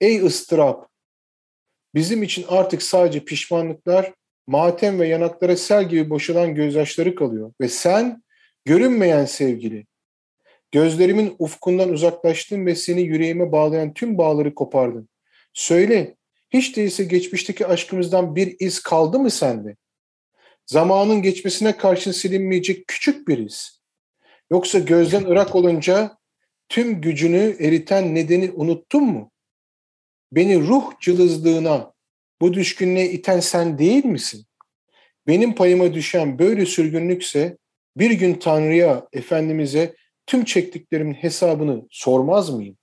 Ey 0.00 0.20
ıstırap! 0.20 0.88
Bizim 1.94 2.22
için 2.22 2.44
artık 2.48 2.82
sadece 2.82 3.24
pişmanlıklar, 3.24 4.14
matem 4.46 5.00
ve 5.00 5.08
yanaklara 5.08 5.56
sel 5.56 5.88
gibi 5.88 6.10
boşalan 6.10 6.54
gözyaşları 6.54 7.14
kalıyor. 7.14 7.52
Ve 7.60 7.68
sen 7.68 8.22
görünmeyen 8.64 9.24
sevgili, 9.24 9.86
Gözlerimin 10.72 11.36
ufkundan 11.38 11.88
uzaklaştın 11.88 12.66
ve 12.66 12.74
seni 12.74 13.02
yüreğime 13.02 13.52
bağlayan 13.52 13.94
tüm 13.94 14.18
bağları 14.18 14.54
kopardın. 14.54 15.08
Söyle, 15.52 16.16
hiç 16.50 16.76
değilse 16.76 17.04
geçmişteki 17.04 17.66
aşkımızdan 17.66 18.36
bir 18.36 18.56
iz 18.60 18.80
kaldı 18.80 19.18
mı 19.18 19.30
sende? 19.30 19.76
Zamanın 20.66 21.22
geçmesine 21.22 21.76
karşın 21.76 22.12
silinmeyecek 22.12 22.86
küçük 22.86 23.28
bir 23.28 23.38
iz. 23.38 23.80
Yoksa 24.50 24.78
gözden 24.78 25.24
ırak 25.24 25.54
olunca 25.54 26.18
tüm 26.68 27.00
gücünü 27.00 27.56
eriten 27.60 28.14
nedeni 28.14 28.50
unuttun 28.50 29.04
mu? 29.04 29.30
Beni 30.32 30.60
ruh 30.60 31.00
cılızlığına, 31.00 31.92
bu 32.40 32.54
düşkünlüğe 32.54 33.10
iten 33.10 33.40
sen 33.40 33.78
değil 33.78 34.04
misin? 34.04 34.46
Benim 35.26 35.54
payıma 35.54 35.94
düşen 35.94 36.38
böyle 36.38 36.66
sürgünlükse 36.66 37.58
bir 37.96 38.10
gün 38.10 38.34
Tanrı'ya, 38.34 39.08
Efendimiz'e 39.12 39.94
tüm 40.26 40.44
çektiklerimin 40.44 41.14
hesabını 41.14 41.86
sormaz 41.90 42.50
mıyım? 42.50 42.76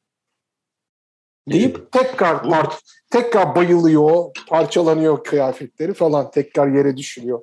Deyip 1.49 1.77
evet. 1.79 1.91
tekrar 1.91 2.43
part, 2.43 2.81
tekrar 3.15 3.55
bayılıyor, 3.55 4.25
parçalanıyor 4.47 5.23
kıyafetleri 5.23 5.93
falan, 5.93 6.31
tekrar 6.31 6.67
yere 6.67 6.97
düşüyor. 6.97 7.41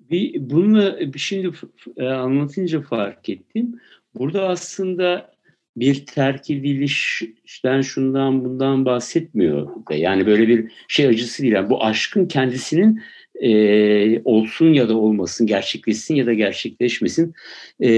Bir, 0.00 0.50
bunu 0.50 0.98
şimdi 1.16 1.50
e, 1.96 2.06
anlatınca 2.06 2.82
fark 2.82 3.28
ettim. 3.28 3.80
Burada 4.14 4.48
aslında 4.48 5.30
bir 5.76 6.06
terk 6.06 6.50
edilişten 6.50 7.80
şundan 7.80 8.44
bundan 8.44 8.84
bahsetmiyor. 8.84 9.68
Yani 9.90 10.26
böyle 10.26 10.48
bir 10.48 10.72
şey 10.88 11.06
acısı 11.06 11.42
değil. 11.42 11.54
Yani 11.54 11.70
bu 11.70 11.84
aşkın 11.84 12.26
kendisinin 12.26 13.02
e, 13.34 14.22
olsun 14.22 14.72
ya 14.72 14.88
da 14.88 14.96
olmasın, 14.96 15.46
gerçekleşsin 15.46 16.14
ya 16.14 16.26
da 16.26 16.32
gerçekleşmesin 16.32 17.34
e, 17.80 17.90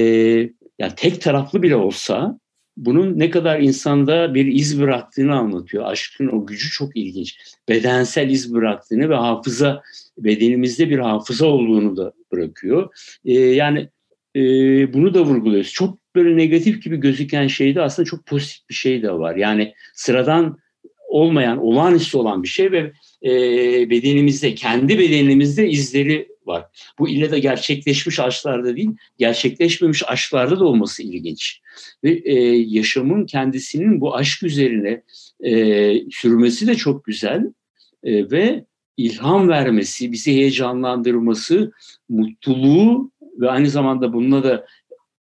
yani 0.79 0.93
tek 0.97 1.21
taraflı 1.21 1.63
bile 1.63 1.77
olsa 1.77 2.39
bunun 2.79 3.19
ne 3.19 3.31
kadar 3.31 3.61
insanda 3.61 4.35
bir 4.35 4.47
iz 4.47 4.81
bıraktığını 4.81 5.35
anlatıyor. 5.35 5.85
Aşkın 5.85 6.29
o 6.29 6.47
gücü 6.47 6.71
çok 6.71 6.97
ilginç. 6.97 7.39
Bedensel 7.69 8.31
iz 8.31 8.55
bıraktığını 8.55 9.09
ve 9.11 9.15
hafıza 9.15 9.83
bedenimizde 10.19 10.91
bir 10.91 10.99
hafıza 10.99 11.47
olduğunu 11.47 11.97
da 11.97 12.13
bırakıyor. 12.33 12.89
Ee, 13.25 13.33
yani 13.33 13.89
e, 14.37 14.43
bunu 14.93 15.15
da 15.15 15.25
vurguluyoruz. 15.25 15.73
Çok 15.73 15.99
böyle 16.15 16.37
negatif 16.37 16.83
gibi 16.83 16.97
gözüken 16.97 17.47
şeyde 17.47 17.83
aslında 17.83 18.07
çok 18.07 18.27
pozitif 18.27 18.69
bir 18.69 18.75
şey 18.75 19.03
de 19.03 19.13
var. 19.13 19.37
Yani 19.37 19.75
sıradan 19.95 20.59
olmayan, 21.09 21.59
olağanüstü 21.59 22.19
olan 22.19 22.43
bir 22.43 22.49
şey 22.49 22.73
ve 22.73 22.93
e, 23.25 23.31
bedenimizde, 23.91 24.55
kendi 24.55 24.99
bedenimizde 24.99 25.69
izleri 25.69 26.29
var. 26.49 26.65
Bu 26.99 27.09
ille 27.09 27.31
de 27.31 27.39
gerçekleşmiş 27.41 28.21
aşklarda 28.21 28.77
değil, 28.77 28.91
gerçekleşmemiş 29.19 30.03
aşklarda 30.09 30.61
da 30.61 30.65
olması 30.65 31.03
ilginç. 31.03 31.61
Ve 32.05 32.11
e, 32.25 32.35
yaşamın 32.57 33.27
kendisinin 33.27 34.01
bu 34.01 34.17
aşk 34.17 34.43
üzerine 34.43 35.03
e, 35.45 36.11
sürmesi 36.11 36.67
de 36.67 36.75
çok 36.75 37.05
güzel 37.05 37.53
e, 38.05 38.31
ve 38.31 38.65
ilham 38.97 39.49
vermesi, 39.49 40.13
bizi 40.13 40.33
heyecanlandırması, 40.33 41.73
mutluluğu 42.09 43.11
ve 43.39 43.51
aynı 43.51 43.71
zamanda 43.71 44.13
bununla 44.13 44.45
da 44.45 44.67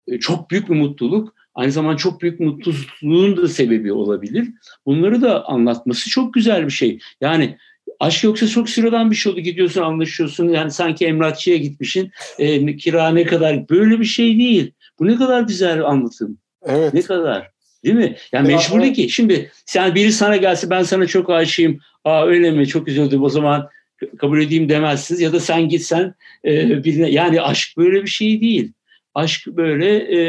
e, 0.08 0.20
çok 0.20 0.52
büyük 0.52 0.70
bir 0.70 0.76
mutluluk, 0.76 1.36
aynı 1.56 1.72
zamanda 1.72 1.98
çok 1.98 2.22
büyük 2.22 2.40
mutsuzluğun 2.40 3.38
da 3.38 3.48
sebebi 3.48 3.94
olabilir. 3.94 4.48
Bunları 4.86 5.22
da 5.22 5.46
anlatması 5.46 6.10
çok 6.10 6.34
güzel 6.34 6.66
bir 6.66 6.72
şey. 6.72 7.00
Yani 7.22 7.58
Aşk 8.00 8.24
yoksa 8.24 8.48
çok 8.48 8.70
sıradan 8.70 9.12
bir 9.12 9.16
şey 9.16 9.32
oldu. 9.32 9.40
Gidiyorsun 9.40 9.82
anlaşıyorsun. 9.82 10.50
Yani 10.50 10.72
sanki 10.72 11.06
emlakçıya 11.06 11.58
gitmişsin. 11.58 12.12
E, 12.40 12.76
kira 12.76 13.10
ne 13.10 13.24
kadar? 13.24 13.70
Böyle 13.70 14.00
bir 14.00 14.06
şey 14.06 14.38
değil. 14.38 14.72
Bu 15.00 15.08
ne 15.08 15.16
kadar 15.16 15.42
güzel 15.42 15.86
anlatım. 15.86 16.38
Evet. 16.66 16.94
Ne 16.94 17.02
kadar. 17.02 17.52
Değil 17.84 17.96
mi? 17.96 18.16
Yani 18.32 18.52
ya, 18.52 18.58
mecbur 18.58 18.94
ki. 18.94 19.10
Şimdi 19.10 19.52
sen 19.66 19.96
biri 19.96 20.12
sana 20.12 20.38
gelse 20.38 20.70
ben 20.70 20.84
sana 20.84 21.08
çok 21.08 21.30
aşığım. 21.30 21.80
Aa 22.04 22.26
öyle 22.26 22.52
mi? 22.52 22.68
Çok 22.68 22.88
üzüldüm. 22.88 23.24
O 23.24 23.30
zaman 23.30 23.70
kabul 24.18 24.42
edeyim 24.42 24.70
demezsiniz. 24.70 25.22
Ya 25.22 25.34
da 25.34 25.40
sen 25.40 25.70
gitsen 25.70 26.14
e, 26.46 26.84
birine. 26.84 27.10
Yani 27.10 27.42
aşk 27.42 27.78
böyle 27.78 28.04
bir 28.04 28.10
şey 28.10 28.42
değil. 28.42 28.74
Aşk 29.14 29.48
böyle 29.48 29.98
e, 29.98 30.22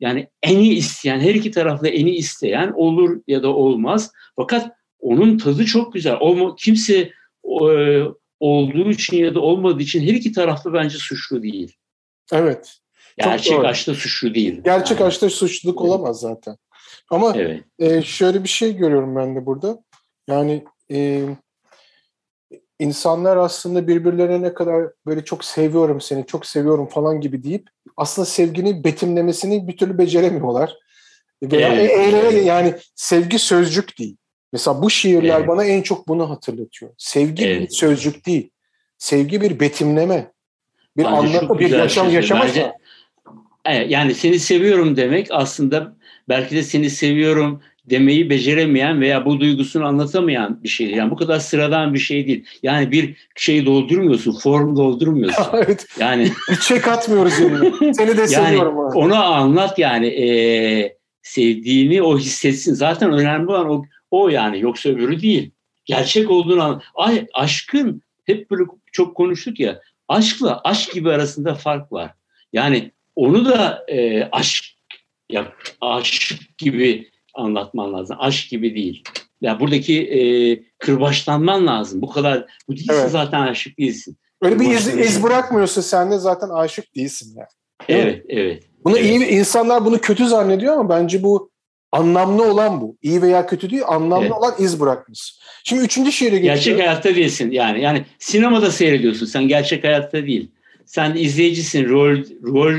yani 0.00 0.28
eni 0.42 0.68
isteyen, 0.68 1.20
her 1.20 1.34
iki 1.34 1.50
tarafta 1.50 1.88
eni 1.88 2.10
isteyen 2.10 2.72
olur 2.76 3.20
ya 3.26 3.42
da 3.42 3.48
olmaz. 3.48 4.12
Fakat 4.36 4.75
onun 5.00 5.38
tadı 5.38 5.64
çok 5.64 5.92
güzel. 5.92 6.16
Olma, 6.20 6.54
kimse 6.58 7.10
e, 7.44 8.02
olduğu 8.40 8.90
için 8.90 9.16
ya 9.16 9.34
da 9.34 9.40
olmadığı 9.40 9.82
için 9.82 10.00
her 10.02 10.14
iki 10.14 10.32
taraflı 10.32 10.72
bence 10.72 10.98
suçlu 10.98 11.42
değil. 11.42 11.76
Evet. 12.32 12.76
Gerçek 13.18 13.64
aşkta 13.64 13.94
suçlu 13.94 14.34
değil. 14.34 14.60
Gerçek 14.64 15.00
Yani, 15.00 15.08
aşkta 15.08 15.30
suçluluk 15.30 15.80
olamaz 15.80 16.20
zaten. 16.20 16.56
Ama 17.10 17.32
Evet. 17.36 17.64
e, 17.78 18.02
şöyle 18.02 18.42
bir 18.42 18.48
şey 18.48 18.76
görüyorum 18.76 19.16
ben 19.16 19.36
de 19.36 19.46
burada. 19.46 19.78
Yani 20.28 20.64
e, 20.90 21.22
insanlar 22.78 23.36
aslında 23.36 23.88
birbirlerine 23.88 24.42
ne 24.42 24.54
kadar 24.54 24.86
böyle 25.06 25.24
çok 25.24 25.44
seviyorum 25.44 26.00
seni, 26.00 26.26
çok 26.26 26.46
seviyorum 26.46 26.86
falan 26.86 27.20
gibi 27.20 27.42
deyip 27.42 27.66
aslında 27.96 28.26
sevginin 28.26 28.84
betimlemesini 28.84 29.68
bir 29.68 29.76
türlü 29.76 29.98
beceremiyorlar. 29.98 30.74
Veya 31.42 31.74
Evet, 31.74 31.90
e- 31.90 31.94
eğlenerek- 31.94 32.32
evet. 32.32 32.46
yani 32.46 32.74
sevgi 32.94 33.38
sözcük 33.38 33.98
değil. 33.98 34.16
Mesela 34.52 34.82
bu 34.82 34.90
şiirler 34.90 35.36
Evet. 35.38 35.48
bana 35.48 35.64
en 35.64 35.82
çok 35.82 36.08
bunu 36.08 36.30
hatırlatıyor. 36.30 36.92
Sevgi 36.98 37.44
bir 37.44 37.48
Evet. 37.50 37.74
sözcük 37.76 38.26
değil. 38.26 38.50
Sevgi 38.98 39.40
bir 39.40 39.60
betimleme. 39.60 40.32
Bir 40.96 41.04
Bence 41.04 41.16
anlatı, 41.40 41.58
bir 41.58 41.70
yaşam 41.70 42.10
yaşama. 42.10 42.40
söyledi. 42.40 42.58
Bence- 42.58 42.72
Evet, 43.68 43.90
yani 43.90 44.14
seni 44.14 44.38
seviyorum 44.38 44.96
demek 44.96 45.26
aslında 45.30 45.96
belki 46.28 46.56
de 46.56 46.62
seni 46.62 46.90
seviyorum 46.90 47.60
demeyi 47.90 48.30
beceremeyen 48.30 49.00
veya 49.00 49.24
bu 49.24 49.40
duygusunu 49.40 49.86
anlatamayan 49.86 50.62
bir 50.62 50.68
şey. 50.68 50.90
Yani 50.90 51.10
bu 51.10 51.16
kadar 51.16 51.38
sıradan 51.38 51.94
bir 51.94 51.98
şey 51.98 52.26
değil. 52.26 52.44
Yani 52.62 52.90
bir 52.92 53.16
şey 53.36 53.66
doldurmuyorsun, 53.66 54.38
form 54.38 54.76
doldurmuyorsun. 54.76 55.44
evet. 55.52 55.86
Yani 56.00 56.30
Bir 56.50 56.56
çek 56.56 56.88
atmıyoruz 56.88 57.40
yerine. 57.40 57.94
Seni 57.94 58.16
de 58.16 58.20
yani 58.20 58.28
seviyorum. 58.28 58.76
ha. 58.76 58.90
ona 58.94 59.24
anlat 59.24 59.78
yani 59.78 60.08
eee, 60.08 60.96
sevdiğini 61.22 62.02
o 62.02 62.18
hissetsin. 62.18 62.74
Zaten 62.74 63.12
önemli 63.12 63.50
olan 63.50 63.70
o, 63.70 63.84
o 64.10 64.28
yani 64.28 64.60
yoksa 64.60 64.88
öbürü 64.88 65.22
değil. 65.22 65.50
Gerçek 65.84 66.30
olduğunu 66.30 66.62
an- 66.62 66.82
Ay 66.94 67.26
aşkın 67.34 68.02
hep 68.24 68.50
böyle 68.50 68.62
çok 68.92 69.14
konuştuk 69.16 69.60
ya. 69.60 69.80
Aşkla 70.08 70.60
aşk 70.64 70.92
gibi 70.92 71.10
arasında 71.10 71.54
fark 71.54 71.92
var. 71.92 72.14
Yani 72.52 72.90
onu 73.16 73.44
da 73.44 73.84
eee, 73.88 74.28
aşk 74.32 74.64
ya 75.30 75.52
aşık 75.80 76.58
gibi 76.58 77.10
anlatman 77.34 77.92
lazım. 77.92 78.16
Aşk 78.20 78.50
gibi 78.50 78.74
değil. 78.74 79.02
Ya 79.40 79.60
buradaki 79.60 79.94
eee 79.94 80.62
kırbaçlanman 80.78 81.66
lazım. 81.66 82.02
Bu 82.02 82.08
kadar 82.10 82.46
bu 82.68 82.76
değilse 82.76 82.92
Evet. 82.94 83.10
zaten 83.10 83.40
aşık 83.40 83.78
değilsin. 83.78 84.16
Öyle 84.42 84.60
bir 84.60 84.70
iz, 84.70 84.88
iz 84.98 85.22
bırakmıyorsa 85.22 85.82
sen 85.82 86.10
de 86.10 86.18
zaten 86.18 86.48
aşık 86.48 86.94
değilsin 86.96 87.34
yani. 87.38 87.48
Değil 87.88 88.04
mi? 88.04 88.10
Evet, 88.12 88.24
evet. 88.28 88.62
Bunu 88.84 88.98
Evet. 88.98 89.06
iyi 89.10 89.26
insanlar 89.26 89.84
bunu 89.84 89.98
kötü 90.00 90.26
zannediyor 90.26 90.72
ama 90.78 90.88
bence 90.88 91.22
bu 91.22 91.50
anlamlı 91.96 92.50
olan 92.50 92.80
bu. 92.80 92.96
İyi 93.02 93.22
veya 93.22 93.46
kötü 93.46 93.70
değil, 93.70 93.82
anlamlı 93.86 94.24
Evet. 94.24 94.36
olan 94.36 94.54
iz 94.58 94.80
bırakması. 94.80 95.34
Şimdi 95.64 95.82
üçüncü 95.82 96.12
şiire 96.12 96.38
Gerçek 96.38 96.56
geçiyorum. 96.56 96.84
hayatta 96.84 97.14
değilsin 97.14 97.50
yani. 97.50 97.80
Yani 97.80 98.04
sinemada 98.18 98.70
seyrediyorsun. 98.70 99.26
Sen 99.26 99.48
gerçek 99.48 99.84
hayatta 99.84 100.26
değil. 100.26 100.50
Sen 100.84 101.14
izleyicisin. 101.14 101.88
Rol 101.88 102.16
rol 102.42 102.74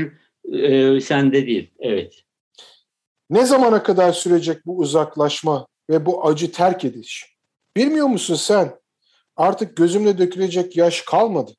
e, 0.58 1.00
sende 1.00 1.46
değil. 1.46 1.70
Evet. 1.80 2.14
Ne 3.30 3.46
zamana 3.46 3.82
kadar 3.82 4.12
sürecek 4.12 4.66
bu 4.66 4.78
uzaklaşma 4.78 5.66
ve 5.90 6.06
bu 6.06 6.26
acı 6.26 6.52
terk 6.52 6.84
ediş? 6.84 7.36
Bilmiyor 7.76 8.06
musun 8.06 8.34
sen? 8.34 8.74
Artık 9.36 9.76
gözümle 9.76 10.18
dökülecek 10.18 10.76
yaş 10.76 11.02
kalmadı. 11.02 11.52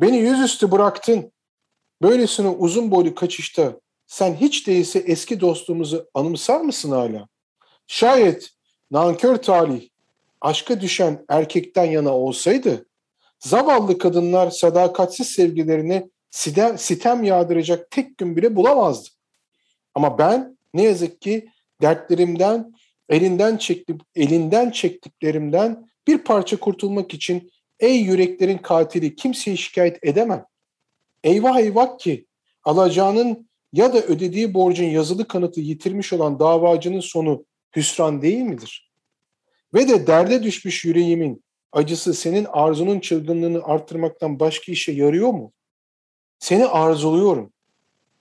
Beni 0.00 0.16
yüzüstü 0.18 0.70
bıraktın. 0.70 1.32
Böylesine 2.02 2.48
uzun 2.48 2.90
boylu 2.90 3.14
kaçışta 3.14 3.80
sen 4.14 4.34
hiç 4.34 4.66
değilse 4.66 4.98
eski 4.98 5.40
dostluğumuzu 5.40 6.08
anımsar 6.14 6.60
mısın 6.60 6.90
hala? 6.90 7.28
Şayet 7.86 8.50
nankör 8.90 9.36
talih 9.36 9.88
aşka 10.40 10.80
düşen 10.80 11.24
erkekten 11.28 11.84
yana 11.84 12.16
olsaydı 12.16 12.86
zavallı 13.38 13.98
kadınlar 13.98 14.50
sadakatsiz 14.50 15.26
sevgilerine 15.26 16.08
sitem, 16.30 16.78
sitem 16.78 17.24
yağdıracak 17.24 17.90
tek 17.90 18.18
gün 18.18 18.36
bile 18.36 18.56
bulamazdı. 18.56 19.08
Ama 19.94 20.18
ben 20.18 20.58
ne 20.74 20.82
yazık 20.82 21.20
ki 21.20 21.48
dertlerimden, 21.82 22.74
elinden 23.08 23.56
çekti, 23.56 23.96
elinden 24.14 24.70
çektiklerimden 24.70 25.88
bir 26.06 26.18
parça 26.18 26.56
kurtulmak 26.60 27.14
için 27.14 27.50
ey 27.80 28.00
yüreklerin 28.00 28.58
katili 28.58 29.16
kimseyi 29.16 29.58
şikayet 29.58 29.98
edemem. 30.02 30.44
Eyvah 31.24 31.58
eyvah 31.58 31.98
ki 31.98 32.26
alacağının 32.64 33.48
ya 33.74 33.92
da 33.92 34.02
ödediği 34.02 34.54
borcun 34.54 34.84
yazılı 34.84 35.28
kanıtı 35.28 35.60
yitirmiş 35.60 36.12
olan 36.12 36.38
davacının 36.38 37.00
sonu 37.00 37.44
hüsran 37.76 38.22
değil 38.22 38.42
midir? 38.42 38.92
Ve 39.74 39.88
de 39.88 40.06
derde 40.06 40.42
düşmüş 40.42 40.84
yüreğimin 40.84 41.44
acısı 41.72 42.14
senin 42.14 42.44
arzunun 42.44 43.00
çılgınlığını 43.00 43.64
arttırmaktan 43.64 44.40
başka 44.40 44.72
işe 44.72 44.92
yarıyor 44.92 45.28
mu? 45.28 45.52
Seni 46.38 46.66
arzuluyorum. 46.66 47.52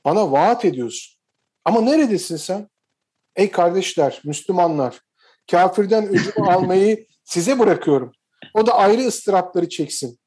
Bana 0.05 0.31
vaat 0.31 0.65
ediyorsun. 0.65 1.19
Ama 1.65 1.81
neredesin 1.81 2.37
sen? 2.37 2.69
Ey 3.35 3.51
kardeşler, 3.51 4.21
Müslümanlar, 4.25 4.99
kafirden 5.51 6.07
öcümü 6.07 6.47
almayı 6.47 7.07
size 7.23 7.59
bırakıyorum. 7.59 8.11
O 8.53 8.67
da 8.67 8.73
ayrı 8.73 9.01
ıstırapları 9.01 9.69
çeksin. 9.69 10.19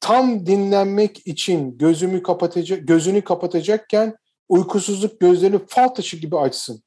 Tam 0.00 0.46
dinlenmek 0.46 1.26
için 1.26 1.78
gözümü 1.78 2.22
kapatacak, 2.22 2.88
gözünü 2.88 3.22
kapatacakken 3.22 4.16
uykusuzluk 4.48 5.20
gözlerini 5.20 5.58
fal 5.66 5.88
taşı 5.88 6.16
gibi 6.16 6.36
açsın. 6.38 6.82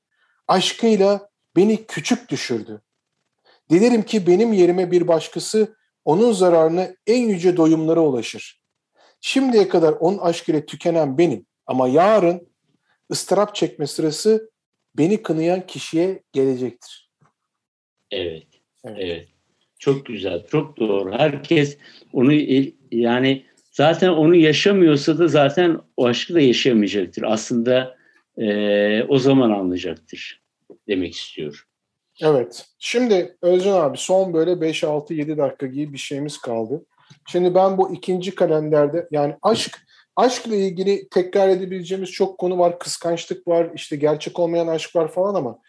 Aşkıyla 0.48 1.30
beni 1.56 1.86
küçük 1.86 2.30
düşürdü. 2.30 2.82
Dilerim 3.70 4.04
ki 4.04 4.28
benim 4.28 4.54
yerime 4.54 4.92
bir 4.92 5.08
başkası 5.08 5.76
onun 6.06 6.32
zararına 6.32 6.88
en 7.08 7.28
yüce 7.28 7.58
doyumlara 7.58 8.00
ulaşır. 8.00 8.62
Şimdiye 9.22 9.68
kadar 9.70 9.92
onun 9.92 10.18
aşkıyla 10.18 10.66
tükenen 10.66 11.18
benim 11.18 11.46
ama 11.66 11.88
yarın 11.88 12.50
ıstırap 13.12 13.56
çekme 13.56 13.88
sırası 13.88 14.52
beni 14.98 15.24
kınayan 15.24 15.68
kişiye 15.68 16.24
gelecektir. 16.34 17.12
Evet. 18.12 18.48
Evet. 18.84 18.98
Evet. 19.00 19.28
Çok 19.80 20.06
güzel. 20.06 20.48
Çok 20.48 20.80
doğru. 20.80 21.12
Herkes 21.12 21.78
onu 22.14 22.34
yani 22.92 23.46
zaten 23.80 24.10
onu 24.10 24.36
yaşamıyorsa 24.36 25.20
da 25.20 25.28
zaten 25.28 25.80
o 25.98 26.06
aşkı 26.06 26.34
da 26.34 26.40
yaşamayacaktır. 26.40 27.24
Aslında 27.24 27.96
e, 28.38 29.04
o 29.04 29.20
zaman 29.20 29.52
anlayacaktır 29.52 30.42
demek 30.88 31.16
istiyorum. 31.16 31.60
Evet. 32.22 32.66
Şimdi 32.80 33.38
Özcan 33.42 33.82
abi 33.82 33.98
son 33.98 34.34
böyle 34.34 34.62
5, 34.62 34.84
6, 34.84 35.14
7 35.14 35.38
dakika 35.38 35.68
gibi 35.68 35.94
bir 35.94 35.98
şeyimiz 35.98 36.38
kaldı. 36.38 36.86
Şimdi 37.28 37.56
ben 37.56 37.78
bu 37.78 37.94
ikinci 37.94 38.36
kalenderde 38.36 39.08
yani 39.12 39.36
aşk 39.42 39.80
aşkla 40.16 40.56
ilgili 40.56 41.10
tekrar 41.10 41.50
edebileceğimiz 41.50 42.12
çok 42.12 42.38
konu 42.38 42.60
var. 42.60 42.80
Kıskançlık 42.80 43.48
var, 43.48 43.70
işte 43.76 43.96
gerçek 43.96 44.40
olmayan 44.40 44.68
aşk 44.68 44.96
var 44.96 45.12
falan 45.12 45.36
ama 45.36 45.60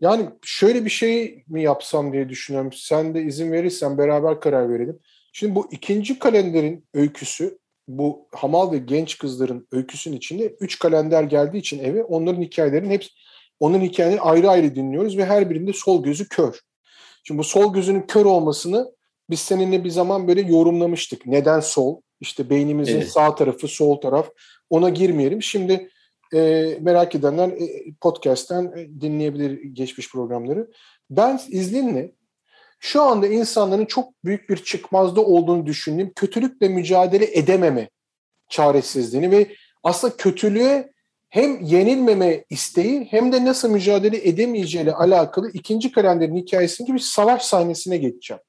yani 0.00 0.28
şöyle 0.42 0.84
bir 0.84 0.90
şey 0.90 1.44
mi 1.48 1.62
yapsam 1.62 2.12
diye 2.12 2.28
düşünüyorum. 2.28 2.70
Sen 2.72 3.14
de 3.14 3.22
izin 3.22 3.52
verirsen 3.52 3.98
beraber 3.98 4.40
karar 4.40 4.70
verelim. 4.70 4.98
Şimdi 5.32 5.54
bu 5.54 5.68
ikinci 5.70 6.18
kalenderin 6.18 6.84
öyküsü 6.94 7.58
bu 7.88 8.28
hamal 8.32 8.72
ve 8.72 8.78
genç 8.78 9.18
kızların 9.18 9.68
öyküsünün 9.72 10.16
içinde 10.16 10.56
üç 10.60 10.78
kalender 10.78 11.22
geldiği 11.22 11.58
için 11.58 11.78
eve 11.78 12.04
onların 12.04 12.42
hikayelerinin 12.42 12.90
hepsi 12.90 13.10
onun 13.60 13.80
hikayelerini 13.80 14.20
ayrı 14.20 14.50
ayrı 14.50 14.74
dinliyoruz 14.74 15.16
ve 15.16 15.24
her 15.24 15.50
birinde 15.50 15.72
sol 15.72 16.02
gözü 16.02 16.28
kör. 16.28 16.60
Şimdi 17.24 17.38
bu 17.38 17.44
sol 17.44 17.72
gözünün 17.72 18.02
kör 18.02 18.24
olmasını 18.24 18.92
biz 19.30 19.40
seninle 19.40 19.84
bir 19.84 19.90
zaman 19.90 20.28
böyle 20.28 20.40
yorumlamıştık. 20.40 21.26
Neden 21.26 21.60
sol? 21.60 22.00
İşte 22.20 22.50
beynimizin 22.50 22.96
Evet. 22.96 23.08
sağ 23.08 23.34
tarafı, 23.34 23.68
sol 23.68 24.00
taraf. 24.00 24.30
Ona 24.70 24.88
girmeyelim. 24.88 25.42
Şimdi 25.42 25.90
e, 26.34 26.38
merak 26.80 27.14
edenler 27.14 27.48
e, 27.48 27.92
podcast'ten 28.00 28.72
e, 28.76 29.00
dinleyebilir 29.00 29.62
geçmiş 29.62 30.12
programları. 30.12 30.70
Ben 31.10 31.40
izninle 31.48 32.12
şu 32.78 33.02
anda 33.02 33.26
insanların 33.26 33.84
çok 33.84 34.24
büyük 34.24 34.50
bir 34.50 34.56
çıkmazda 34.56 35.20
olduğunu 35.20 35.66
düşündüğüm 35.66 36.12
kötülükle 36.12 36.68
mücadele 36.68 37.38
edememe 37.38 37.90
çaresizliğini 38.48 39.30
ve 39.30 39.46
aslında 39.82 40.16
kötülüğe 40.16 40.92
hem 41.28 41.60
yenilmeme 41.60 42.44
isteği 42.50 43.04
hem 43.10 43.32
de 43.32 43.44
nasıl 43.44 43.70
mücadele 43.70 44.28
edemeyeceğiyle 44.28 44.94
alakalı 44.94 45.50
ikinci 45.50 45.92
kalenderin 45.92 46.36
hikayesinin 46.36 46.86
gibi 46.86 46.96
bir 46.96 47.02
savaş 47.02 47.42
sahnesine 47.42 47.96
geçeceğim. 47.96 48.42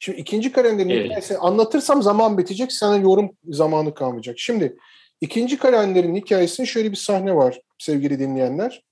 Şimdi 0.00 0.20
ikinci 0.20 0.52
kalenderin 0.52 0.90
Evet. 0.90 1.04
hikayesini 1.04 1.38
anlatırsam 1.38 2.02
zaman 2.02 2.38
bitecek, 2.38 2.72
sana 2.72 2.96
yorum 2.96 3.30
zamanı 3.44 3.94
kalmayacak. 3.94 4.38
Şimdi 4.38 4.76
ikinci 5.20 5.58
kalenderin 5.58 6.16
hikayesinde 6.16 6.66
şöyle 6.66 6.90
bir 6.90 6.96
sahne 6.96 7.34
var 7.34 7.60
sevgili 7.78 8.18
dinleyenler. 8.18 8.82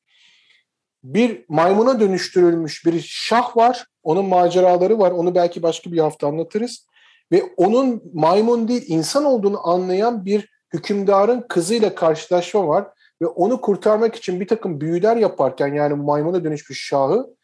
Bir 1.05 1.45
maymuna 1.49 2.01
dönüştürülmüş 2.01 2.87
bir 2.87 3.01
şah 3.07 3.57
var. 3.57 3.87
Onun 4.03 4.27
maceraları 4.27 4.99
var. 4.99 5.11
Onu 5.11 5.35
belki 5.35 5.63
başka 5.63 5.93
bir 5.93 5.99
hafta 5.99 6.29
anlatırız. 6.29 6.87
Ve 7.33 7.43
onun 7.57 8.03
maymun 8.15 8.69
değil 8.69 8.85
insan 8.87 9.25
olduğunu 9.25 9.69
anlayan 9.69 10.25
bir 10.25 10.49
hükümdarın 10.73 11.45
kızıyla 11.49 11.95
karşılaşma 11.95 12.69
var. 12.69 12.87
Ve 13.23 13.27
onu 13.27 13.61
kurtarmak 13.61 14.15
için 14.15 14.41
bir 14.41 14.49
takım 14.49 14.81
büyüler 14.81 15.17
yaparken 15.17 15.75
yani 15.75 15.95
maymuna 15.95 16.45
dönüşmüş 16.45 16.87
şahı 16.89 17.35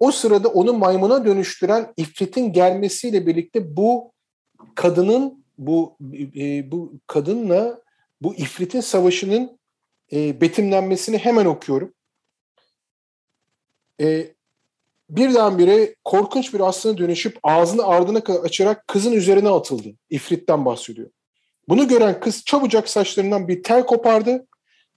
o 0.00 0.10
sırada 0.10 0.48
onu 0.48 0.72
maymuna 0.72 1.24
dönüştüren 1.24 1.92
ifritin 1.96 2.52
gelmesiyle 2.52 3.26
birlikte 3.26 3.76
bu 3.76 4.12
kadının 4.74 5.44
bu 5.58 5.96
e, 6.36 6.70
bu 6.70 6.92
kadınla 7.06 7.80
bu 8.22 8.34
ifritin 8.34 8.80
savaşının 8.80 9.58
e, 10.12 10.40
betimlenmesini 10.40 11.18
hemen 11.18 11.44
okuyorum. 11.44 11.94
E, 14.00 14.34
birdenbire 15.10 15.94
korkunç 16.04 16.54
bir 16.54 16.60
aslına 16.60 16.98
dönüşüp 16.98 17.38
ağzını 17.42 17.86
ardına 17.86 18.24
kadar 18.24 18.40
açarak 18.40 18.88
kızın 18.88 19.12
üzerine 19.12 19.48
atıldı. 19.48 19.88
İfritten 20.10 20.64
bahsediyor. 20.64 21.10
Bunu 21.68 21.88
gören 21.88 22.20
kız 22.20 22.44
çabucak 22.44 22.88
saçlarından 22.88 23.48
bir 23.48 23.62
tel 23.62 23.86
kopardı. 23.86 24.46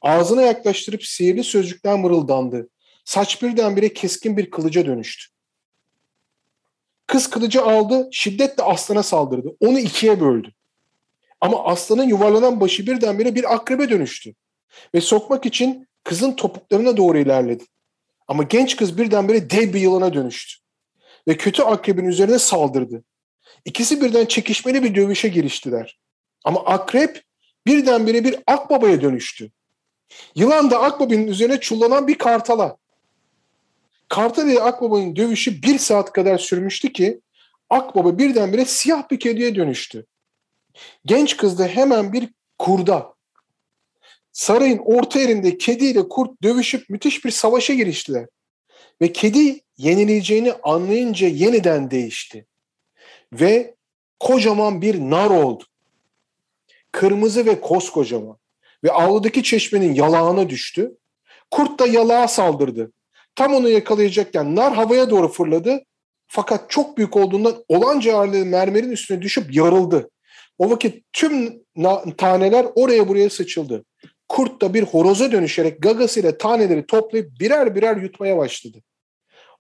Ağzına 0.02 0.42
yaklaştırıp 0.42 1.06
sihirli 1.06 1.44
sözcükten 1.44 2.00
mırıldandı. 2.00 2.70
Saç 3.06 3.42
birdenbire 3.42 3.94
keskin 3.94 4.38
bir 4.38 4.52
kılıca 4.52 4.86
dönüştü. 4.86 5.34
Kız 7.08 7.30
kılıcı 7.30 7.64
aldı, 7.64 8.10
şiddetle 8.12 8.64
aslana 8.64 9.04
saldırdı. 9.04 9.56
Onu 9.60 9.80
ikiye 9.80 10.22
böldü. 10.22 10.52
Ama 11.42 11.66
aslanın 11.66 12.04
yuvarlanan 12.04 12.60
başı 12.60 12.88
birdenbire 12.88 13.36
bir 13.36 13.54
akrebe 13.54 13.90
dönüştü. 13.90 14.34
Ve 14.96 15.02
sokmak 15.02 15.46
için 15.46 15.88
kızın 16.04 16.32
topuklarına 16.32 16.98
doğru 16.98 17.18
ilerledi. 17.18 17.64
Ama 18.28 18.44
genç 18.44 18.76
kız 18.76 18.98
birdenbire 18.98 19.50
dev 19.50 19.74
bir 19.74 19.80
yılana 19.80 20.14
dönüştü. 20.14 20.64
Ve 21.28 21.38
kötü 21.38 21.64
akrebin 21.64 22.06
üzerine 22.06 22.40
saldırdı. 22.40 23.04
İkisi 23.66 24.02
birden 24.02 24.26
çekişmeli 24.26 24.84
bir 24.84 24.96
dövüşe 24.96 25.28
giriştiler. 25.28 26.00
Ama 26.44 26.66
akrep 26.66 27.24
birdenbire 27.68 28.24
bir 28.24 28.36
akbabaya 28.48 29.02
dönüştü. 29.02 29.52
Yılan 30.36 30.72
da 30.72 30.82
akbabanın 30.82 31.28
üzerine 31.28 31.60
çullanan 31.60 32.08
bir 32.08 32.18
kartala. 32.18 32.78
Kartal 34.10 34.50
ile 34.50 34.62
akbabanın 34.62 35.16
dövüşü 35.16 35.62
bir 35.64 35.78
saat 35.78 36.12
kadar 36.14 36.38
sürmüştü 36.38 36.94
ki 36.94 37.22
akbaba 37.70 38.18
birdenbire 38.18 38.66
siyah 38.66 39.10
bir 39.12 39.20
kediye 39.20 39.56
dönüştü. 39.56 40.06
Genç 41.06 41.38
kız 41.38 41.60
da 41.60 41.68
hemen 41.68 42.14
bir 42.14 42.30
kurda. 42.60 43.13
Sarayın 44.34 44.82
orta 44.86 45.20
yerinde 45.20 45.58
kedi 45.58 45.86
ile 45.86 46.10
kurt 46.10 46.44
dövüşüp 46.44 46.90
müthiş 46.90 47.26
bir 47.26 47.32
savaşa 47.32 47.74
giriştiler. 47.74 48.26
Ve 49.02 49.12
kedi 49.12 49.62
yenileceğini 49.78 50.54
anlayınca 50.54 51.28
yeniden 51.28 51.92
değişti. 51.92 52.46
Ve 53.34 53.76
kocaman 54.20 54.82
bir 54.82 55.00
nar 55.00 55.30
oldu. 55.30 55.64
Kırmızı 56.92 57.46
ve 57.46 57.62
koskocaman. 57.62 58.38
Ve 58.84 58.92
avludaki 58.92 59.44
çeşmenin 59.44 59.94
yalağına 59.94 60.50
düştü. 60.50 60.98
Kurt 61.52 61.80
da 61.80 61.88
yalağa 61.88 62.28
saldırdı. 62.28 62.92
Tam 63.36 63.54
onu 63.54 63.70
yakalayacakken 63.70 64.56
nar 64.56 64.74
havaya 64.74 65.10
doğru 65.10 65.28
fırladı. 65.28 65.84
Fakat 66.28 66.70
çok 66.70 66.98
büyük 66.98 67.18
olduğundan 67.18 67.64
olanca 67.68 68.18
ağırlığı 68.18 68.46
mermerin 68.46 68.92
üstüne 68.92 69.22
düşüp 69.22 69.56
yarıldı. 69.56 70.10
O 70.58 70.70
vakit 70.70 71.04
tüm 71.14 71.64
taneler 72.18 72.66
oraya 72.76 73.08
buraya 73.08 73.30
sıçıldı. 73.30 73.86
Kurt 74.34 74.62
da 74.62 74.74
bir 74.74 74.84
horoza 74.84 75.32
dönüşerek 75.32 75.82
gagasıyla 75.82 76.38
taneleri 76.38 76.86
toplayıp 76.86 77.40
birer 77.40 77.76
birer 77.76 77.98
yutmaya 77.98 78.38
başladı. 78.38 78.78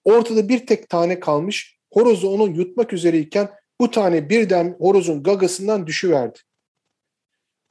Ortada 0.03 0.49
bir 0.49 0.67
tek 0.67 0.89
tane 0.89 1.19
kalmış. 1.19 1.77
Horoz 1.91 2.23
da 2.23 2.27
onu 2.27 2.57
yutmak 2.57 2.93
üzereyken 2.93 3.49
bu 3.79 3.91
tane 3.91 4.29
birden 4.29 4.75
horozun 4.79 5.23
gagasından 5.23 5.87
düşüverdi. 5.87 6.39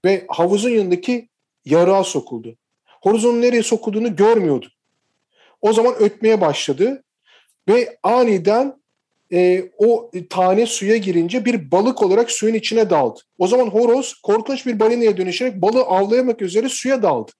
Ve 0.04 0.24
havuzun 0.28 0.70
yanındaki 0.70 1.28
yarığa 1.64 2.04
sokuldu. 2.04 2.56
Horozun 3.02 3.42
nereye 3.42 3.62
sokulduğunu 3.62 4.16
görmüyordu. 4.16 4.68
O 5.60 5.72
zaman 5.72 5.94
ötmeye 5.94 6.40
başladı 6.40 7.04
ve 7.68 7.98
aniden 8.02 8.81
e, 9.32 9.70
o 9.78 10.10
tane 10.30 10.66
suya 10.66 10.96
girince 10.96 11.44
bir 11.44 11.70
balık 11.70 12.02
olarak 12.02 12.30
suyun 12.30 12.54
içine 12.54 12.90
daldı. 12.90 13.20
O 13.38 13.46
zaman 13.46 13.66
horoz 13.66 14.14
korkunç 14.14 14.66
bir 14.66 14.80
balinaya 14.80 15.16
dönüşerek 15.16 15.62
balığı 15.62 15.82
avlayamak 15.82 16.42
üzere 16.42 16.68
suya 16.68 17.02
daldı. 17.02 17.32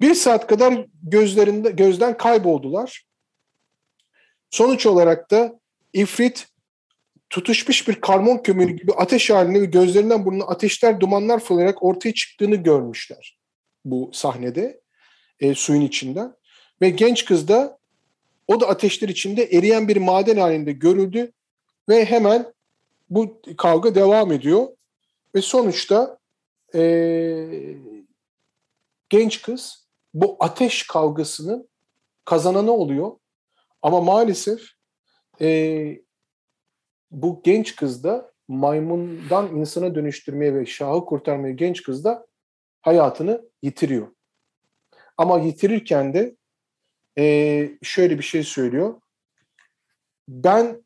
Bir 0.00 0.14
saat 0.14 0.46
kadar 0.46 0.86
gözlerinde 1.02 1.70
gözden 1.70 2.16
kayboldular. 2.16 3.04
Sonuç 4.50 4.86
olarak 4.86 5.30
da 5.30 5.60
ifrit 5.92 6.46
tutuşmuş 7.30 7.88
bir 7.88 7.94
karbon 7.94 8.38
kömürü 8.38 8.72
gibi 8.72 8.92
ateş 8.92 9.30
halinde 9.30 9.60
ve 9.60 9.64
gözlerinden 9.64 10.24
burnuna 10.24 10.44
ateşler, 10.44 11.00
dumanlar 11.00 11.40
fırlayarak 11.40 11.82
ortaya 11.82 12.14
çıktığını 12.14 12.56
görmüşler 12.56 13.38
bu 13.84 14.10
sahnede 14.12 14.80
e, 15.40 15.54
suyun 15.54 15.82
içinden. 15.82 16.34
Ve 16.82 16.90
genç 16.90 17.24
kız 17.24 17.48
da 17.48 17.77
o 18.48 18.60
da 18.60 18.68
ateşler 18.68 19.08
içinde 19.08 19.44
eriyen 19.44 19.88
bir 19.88 19.96
maden 19.96 20.36
halinde 20.36 20.72
görüldü 20.72 21.32
ve 21.88 22.04
hemen 22.04 22.52
bu 23.10 23.42
kavga 23.56 23.94
devam 23.94 24.32
ediyor. 24.32 24.66
Ve 25.34 25.42
sonuçta 25.42 26.18
e, 26.74 26.80
genç 29.08 29.42
kız 29.42 29.88
bu 30.14 30.36
ateş 30.40 30.86
kavgasının 30.86 31.68
kazananı 32.24 32.72
oluyor. 32.72 33.12
Ama 33.82 34.00
maalesef 34.00 34.60
e, 35.40 36.00
bu 37.10 37.40
genç 37.44 37.76
kız 37.76 38.04
da 38.04 38.32
maymundan 38.48 39.56
insana 39.56 39.94
dönüştürmeye 39.94 40.54
ve 40.54 40.66
şahı 40.66 41.04
kurtarmaya 41.04 41.52
genç 41.52 41.82
kız 41.82 42.04
da 42.04 42.26
hayatını 42.80 43.48
yitiriyor. 43.62 44.08
Ama 45.16 45.38
yitirirken 45.38 46.14
de 46.14 46.36
e, 47.18 47.70
şöyle 47.82 48.18
bir 48.18 48.24
şey 48.24 48.42
söylüyor. 48.42 48.94
Ben 50.28 50.82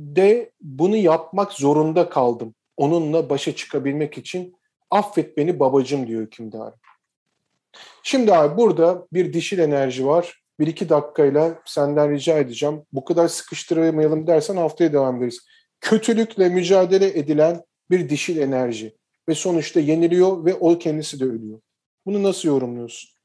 de 0.00 0.50
bunu 0.60 0.96
yapmak 0.96 1.52
zorunda 1.52 2.08
kaldım. 2.08 2.54
Onunla 2.76 3.30
başa 3.30 3.56
çıkabilmek 3.56 4.18
için 4.18 4.56
affet 4.90 5.36
beni 5.36 5.60
babacım 5.60 6.06
diyor 6.06 6.22
hükümdar. 6.22 6.74
Şimdi 8.02 8.34
abi 8.34 8.56
burada 8.56 9.06
bir 9.12 9.32
dişil 9.32 9.58
enerji 9.58 10.06
var. 10.06 10.42
Bir 10.60 10.66
iki 10.66 10.88
dakikayla 10.88 11.62
senden 11.64 12.10
rica 12.10 12.38
edeceğim. 12.38 12.82
Bu 12.92 13.04
kadar 13.04 13.28
sıkıştıramayalım 13.28 14.26
dersen 14.26 14.56
haftaya 14.56 14.92
devam 14.92 15.16
ederiz. 15.16 15.46
Kötülükle 15.80 16.48
mücadele 16.48 17.18
edilen 17.18 17.62
bir 17.90 18.08
dişil 18.08 18.36
enerji. 18.36 18.96
Ve 19.28 19.34
sonuçta 19.34 19.80
yeniliyor 19.80 20.44
ve 20.44 20.54
o 20.54 20.78
kendisi 20.78 21.20
de 21.20 21.24
ölüyor. 21.24 21.60
Bunu 22.06 22.22
nasıl 22.22 22.48
yorumluyorsun? 22.48 23.19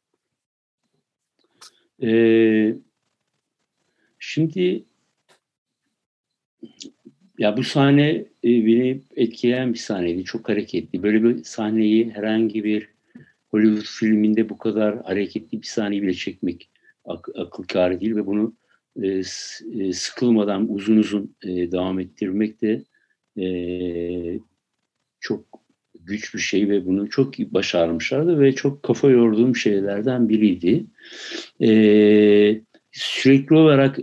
Ee, 2.06 2.76
şimdi 4.20 4.84
ya 7.38 7.58
bu 7.58 7.64
sahne 7.64 8.10
e, 8.44 8.50
beni 8.66 9.02
etkileyen 9.16 9.74
bir 9.74 9.80
sahneydi. 9.80 10.24
Çok 10.24 10.50
hareketli. 10.50 11.04
Böyle 11.04 11.24
bir 11.24 11.44
sahneyi 11.44 12.12
herhangi 12.12 12.64
bir 12.64 12.90
Hollywood 13.52 13.86
filminde 13.86 14.50
bu 14.50 14.58
kadar 14.58 15.04
hareketli 15.04 15.62
bir 15.62 15.68
sahneyi 15.68 16.02
bile 16.02 16.14
çekmek 16.14 16.70
ak 17.06 17.30
akıl 17.36 17.64
kârı 17.64 18.02
değil 18.02 18.16
ve 18.16 18.26
bunu 18.26 18.56
e, 19.04 19.08
e, 19.08 19.94
sıkılmadan 19.94 20.74
uzun 20.74 20.98
uzun 20.98 21.36
e, 21.44 21.72
devam 21.72 22.00
ettirmek 22.00 22.62
de 22.62 22.84
e, 23.38 23.46
çok 25.20 25.65
güç 26.06 26.36
bir 26.36 26.40
şey 26.40 26.70
ve 26.70 26.86
bunu 26.86 27.10
çok 27.10 27.38
başarmışlardı 27.38 28.40
ve 28.40 28.56
çok 28.56 28.84
kafa 28.84 29.10
yorduğum 29.10 29.56
şeylerden 29.56 30.30
biriydi. 30.30 30.86
Ee, 31.62 32.62
sürekli 32.92 33.56
olarak 33.56 34.00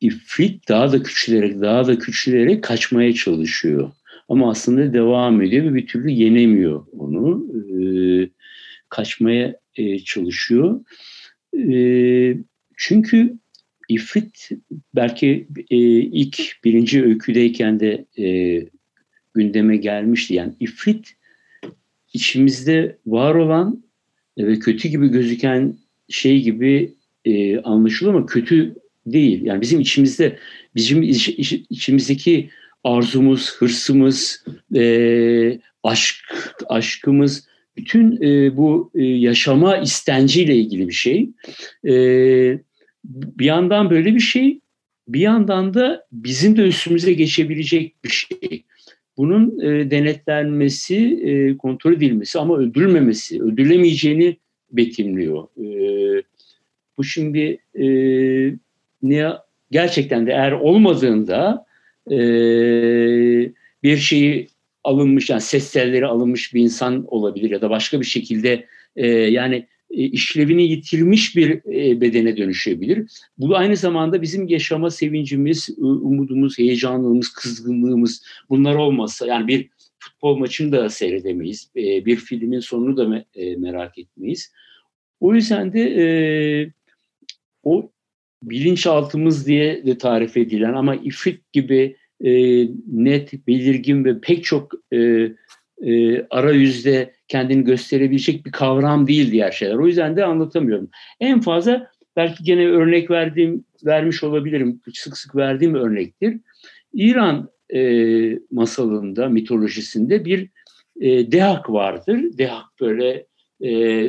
ifrit 0.00 0.68
daha 0.68 0.92
da 0.92 1.02
küçülerek 1.02 1.60
daha 1.60 1.86
da 1.86 1.98
küçülerek 1.98 2.64
kaçmaya 2.64 3.12
çalışıyor. 3.12 3.92
Ama 4.28 4.50
aslında 4.50 4.92
devam 4.92 5.42
ediyor 5.42 5.64
ve 5.64 5.74
bir 5.74 5.86
türlü 5.86 6.10
yenemiyor 6.10 6.86
onu. 6.92 7.46
Ee, 7.54 8.30
kaçmaya 8.88 9.56
e, 9.74 9.98
çalışıyor. 9.98 10.84
E, 11.68 11.74
çünkü 12.76 13.38
ifrit 13.88 14.48
belki 14.94 15.48
e, 15.70 15.76
ilk 15.98 16.64
birinci 16.64 17.04
öyküdeyken 17.04 17.80
de 17.80 18.06
e, 18.18 18.26
gündeme 19.34 19.76
gelmişti. 19.76 20.34
Yani 20.34 20.52
ifrit 20.60 21.12
içimizde 22.12 22.98
var 23.06 23.34
olan 23.34 23.84
ve 24.38 24.58
kötü 24.58 24.88
gibi 24.88 25.08
gözüken 25.08 25.74
şey 26.08 26.42
gibi 26.42 26.94
e, 27.24 27.58
anlaşılıyor 27.58 28.16
ama 28.16 28.26
kötü 28.26 28.74
değil. 29.06 29.42
Yani 29.44 29.60
bizim 29.60 29.80
içimizde, 29.80 30.38
bizim 30.74 31.02
iç, 31.02 31.28
iç, 31.28 31.52
içimizdeki 31.52 32.50
arzumuz, 32.84 33.56
hırsımız, 33.56 34.44
e, 34.76 35.58
aşk, 35.82 36.16
aşkımız, 36.68 37.48
bütün 37.76 38.22
e, 38.22 38.56
bu 38.56 38.90
e, 38.94 39.04
yaşama 39.04 39.76
istenciyle 39.76 40.56
ilgili 40.56 40.88
bir 40.88 40.92
şey. 40.92 41.30
E, 41.84 41.94
bir 43.04 43.44
yandan 43.44 43.90
böyle 43.90 44.14
bir 44.14 44.20
şey, 44.20 44.60
bir 45.08 45.20
yandan 45.20 45.74
da 45.74 46.06
bizim 46.12 46.56
de 46.56 46.62
üstümüze 46.62 47.12
geçebilecek 47.12 48.04
bir 48.04 48.10
şey 48.10 48.64
bunun 49.16 49.60
e, 49.60 49.90
denetlenmesi, 49.90 51.20
e, 51.24 51.56
kontrol 51.56 51.92
edilmesi 51.92 52.38
ama 52.38 52.58
öldürülmemesi, 52.58 53.42
öldürülemeyeceğini 53.42 54.36
betimliyor. 54.72 55.44
E, 55.58 56.22
bu 56.98 57.04
şimdi 57.04 57.58
e, 57.74 57.86
ne 59.02 59.32
gerçekten 59.70 60.26
de 60.26 60.30
eğer 60.30 60.52
olmadığında 60.52 61.66
e, 62.10 62.18
bir 63.82 63.96
şeyi 63.96 64.48
alınmış 64.84 65.30
yani 65.30 65.40
ses 65.40 65.72
telleri 65.72 66.06
alınmış 66.06 66.54
bir 66.54 66.60
insan 66.60 67.04
olabilir 67.08 67.50
ya 67.50 67.60
da 67.60 67.70
başka 67.70 68.00
bir 68.00 68.06
şekilde 68.06 68.66
e, 68.96 69.06
yani 69.08 69.66
işlevini 69.90 70.62
yitirmiş 70.62 71.36
bir 71.36 71.50
e, 71.50 72.00
bedene 72.00 72.36
dönüşebilir. 72.36 73.10
Bu 73.38 73.56
aynı 73.56 73.76
zamanda 73.76 74.22
bizim 74.22 74.48
yaşama 74.48 74.90
sevincimiz, 74.90 75.70
umudumuz, 75.78 76.58
heyecanlığımız, 76.58 77.32
kızgınlığımız 77.32 78.22
bunlar 78.50 78.74
olmasa 78.74 79.26
yani 79.26 79.48
bir 79.48 79.68
futbol 79.98 80.36
maçını 80.36 80.72
da 80.72 80.88
seyredemeyiz. 80.88 81.70
E, 81.76 82.04
bir 82.04 82.16
filmin 82.16 82.60
sonunu 82.60 82.96
da 82.96 83.24
merak 83.58 83.98
etmeyiz. 83.98 84.52
O 85.20 85.34
yüzden 85.34 85.72
de 85.72 86.72
o 87.62 87.90
bilinçaltımız 88.42 89.46
diye 89.46 89.86
de 89.86 89.98
tarif 89.98 90.36
edilen 90.36 90.72
ama 90.72 90.94
ifrit 90.94 91.52
gibi 91.52 91.96
net, 92.86 93.46
belirgin 93.46 94.04
ve 94.04 94.20
pek 94.20 94.44
çok 94.44 94.72
e, 95.86 96.22
arayüzde 96.30 97.12
kendini 97.28 97.64
gösterebilecek 97.64 98.46
bir 98.46 98.52
kavram 98.52 99.06
değil 99.06 99.32
diğer 99.32 99.50
şeyler. 99.50 99.74
O 99.74 99.86
yüzden 99.86 100.16
de 100.16 100.24
anlatamıyorum. 100.24 100.90
En 101.20 101.40
fazla 101.40 101.90
belki 102.16 102.44
gene 102.44 102.66
örnek 102.66 103.10
verdiğim 103.10 103.64
vermiş 103.84 104.24
olabilirim. 104.24 104.80
Sık 104.94 105.16
sık 105.16 105.36
verdiğim 105.36 105.74
örnektir. 105.74 106.36
İran 106.92 107.50
e, 107.74 108.38
masalında, 108.50 109.28
mitolojisinde 109.28 110.24
bir 110.24 110.48
e, 111.00 111.32
dehak 111.32 111.70
vardır. 111.70 112.20
Dehak 112.38 112.80
böyle 112.80 113.26
e, 113.64 114.06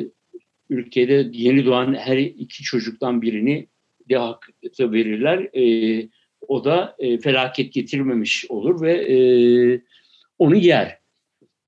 ülkede 0.70 1.30
yeni 1.32 1.66
doğan 1.66 1.94
her 1.94 2.18
iki 2.18 2.64
çocuktan 2.64 3.22
birini 3.22 3.68
dehakta 4.10 4.92
verirler. 4.92 5.50
E, 5.54 6.08
o 6.48 6.64
da 6.64 6.96
e, 7.00 7.18
felaket 7.18 7.74
getirmemiş 7.74 8.46
olur 8.50 8.82
ve 8.82 8.94
e, 8.94 9.18
onu 10.40 10.56
yer. 10.56 11.01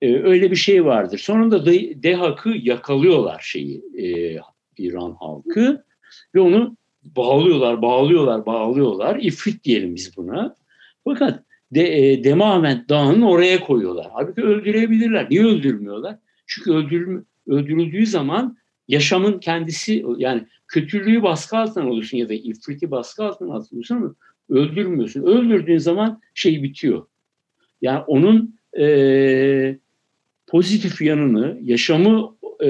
Ee, 0.04 0.24
öyle 0.24 0.52
bir 0.52 0.56
şey 0.56 0.86
vardır. 0.86 1.18
Sonunda 1.18 1.66
Dehak'ı 2.04 2.50
yakalıyorlar 2.50 3.40
şeyi 3.44 3.84
e, 3.98 4.38
İran 4.78 5.12
halkı 5.20 5.86
ve 6.36 6.40
onu 6.40 6.78
bağlıyorlar, 7.04 7.82
bağlıyorlar, 7.82 8.46
bağlıyorlar. 8.46 9.20
İfrit 9.22 9.64
diyelim 9.64 9.96
biz 9.96 10.18
buna. 10.18 10.56
Fakat 11.04 11.44
de, 11.72 12.12
e, 12.12 12.24
Demavent 12.24 12.90
Dağı'nın 12.90 13.22
oraya 13.22 13.60
koyuyorlar. 13.60 14.08
Halbuki 14.14 14.42
öldürebilirler. 14.42 15.28
Niye 15.30 15.46
öldürmüyorlar? 15.46 16.18
Çünkü 16.48 16.72
öldürül, 16.72 17.24
öldürüldüğü 17.48 18.06
zaman 18.06 18.58
yaşamın 18.88 19.40
kendisi 19.40 20.06
yani 20.18 20.48
kötülüğü 20.68 21.24
baskı 21.24 21.58
altına 21.58 21.84
alıyorsun 21.84 22.18
ya 22.18 22.30
da 22.30 22.34
ifriti 22.34 22.92
baskı 22.92 23.24
altına 23.24 23.54
alıyorsun 23.54 23.96
ama 23.96 24.16
öldürmüyorsun. 24.50 25.24
Öldürdüğün 25.24 25.78
zaman 25.78 26.22
şey 26.34 26.64
bitiyor. 26.64 27.06
Yani 27.82 28.04
onun 28.08 28.60
e, 28.80 29.83
pozitif 30.54 31.02
yanını, 31.02 31.60
yaşamı 31.64 32.38
e, 32.64 32.70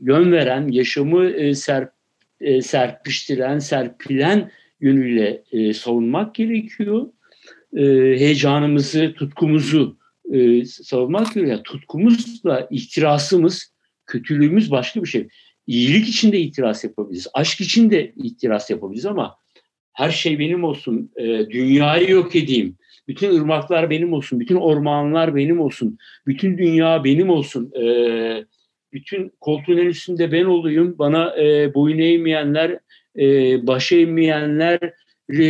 yön 0.00 0.32
veren, 0.32 0.68
yaşamı 0.68 1.26
e, 1.26 1.54
serp, 1.54 1.92
e, 2.40 2.62
serpiştiren, 2.62 3.58
serpilen 3.58 4.50
yönüyle 4.80 5.42
e, 5.52 5.72
savunmak 5.72 6.34
gerekiyor. 6.34 7.06
E, 7.76 7.82
heyecanımızı, 8.20 9.14
tutkumuzu 9.16 9.98
e, 10.32 10.64
savunmak 10.64 11.24
gerekiyor. 11.24 11.46
Yani 11.46 11.62
tutkumuzla 11.62 12.68
ihtirasımız, 12.70 13.72
kötülüğümüz 14.06 14.70
başka 14.70 15.02
bir 15.02 15.08
şey. 15.08 15.28
İyilik 15.66 16.08
için 16.08 16.32
de 16.32 16.40
itiraz 16.40 16.84
yapabiliriz, 16.84 17.26
aşk 17.34 17.60
için 17.60 17.90
de 17.90 18.12
itiraz 18.16 18.70
yapabiliriz 18.70 19.06
ama 19.06 19.36
her 19.92 20.10
şey 20.10 20.38
benim 20.38 20.64
olsun, 20.64 21.12
e, 21.16 21.24
dünyayı 21.50 22.10
yok 22.10 22.36
edeyim, 22.36 22.76
bütün 23.08 23.36
ırmaklar 23.36 23.90
benim 23.90 24.12
olsun, 24.12 24.40
bütün 24.40 24.56
ormanlar 24.56 25.34
benim 25.34 25.60
olsun, 25.60 25.98
bütün 26.26 26.58
dünya 26.58 27.04
benim 27.04 27.30
olsun, 27.30 27.72
e, 27.80 28.44
bütün 28.92 29.32
koltuğun 29.40 29.76
en 29.76 29.86
üstünde 29.86 30.32
ben 30.32 30.44
olayım, 30.44 30.98
bana 30.98 31.36
e, 31.36 31.74
boyun 31.74 31.98
eğmeyenler, 31.98 32.78
e, 33.18 33.26
baş 33.66 33.92
eğmeyenler 33.92 34.80
e, 35.28 35.44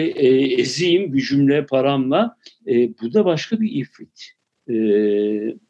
ezeyim 0.61 1.13
gücümle, 1.13 1.67
paramla. 1.67 2.37
E, 2.67 2.99
bu 3.03 3.15
da 3.15 3.25
başka 3.25 3.61
bir 3.61 3.73
ifrit. 3.73 4.33
E, 4.69 4.75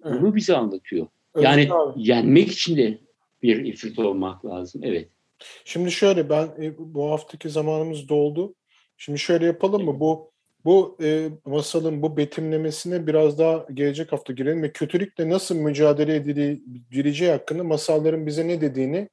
bunu 0.04 0.34
bize 0.34 0.56
anlatıyor. 0.56 1.06
Yani 1.40 1.60
evet, 1.60 1.72
yenmek 1.96 2.52
için 2.52 2.76
de 2.76 2.98
bir 3.42 3.64
ifrit 3.64 3.98
olmak 3.98 4.46
lazım. 4.46 4.80
Evet. 4.84 5.08
Şimdi 5.64 5.90
şöyle 5.90 6.30
ben 6.30 6.48
e, 6.62 6.78
bu 6.78 7.10
haftaki 7.10 7.50
zamanımız 7.50 8.08
doldu. 8.08 8.54
Şimdi 8.96 9.18
şöyle 9.18 9.46
yapalım 9.46 9.84
mı? 9.84 10.00
Bu 10.00 10.30
bu 10.66 10.96
e, 11.02 11.28
masalın 11.44 12.02
bu 12.02 12.16
betimlemesine 12.16 13.06
biraz 13.06 13.38
daha 13.38 13.66
gelecek 13.74 14.12
hafta 14.12 14.32
girelim 14.32 14.62
ve 14.62 14.72
kötülükle 14.72 15.30
nasıl 15.30 15.56
mücadele 15.56 16.16
edileceği 16.16 17.30
hakkında 17.30 17.64
masalların 17.64 18.26
bize 18.26 18.48
ne 18.48 18.60
dediğini 18.60 19.08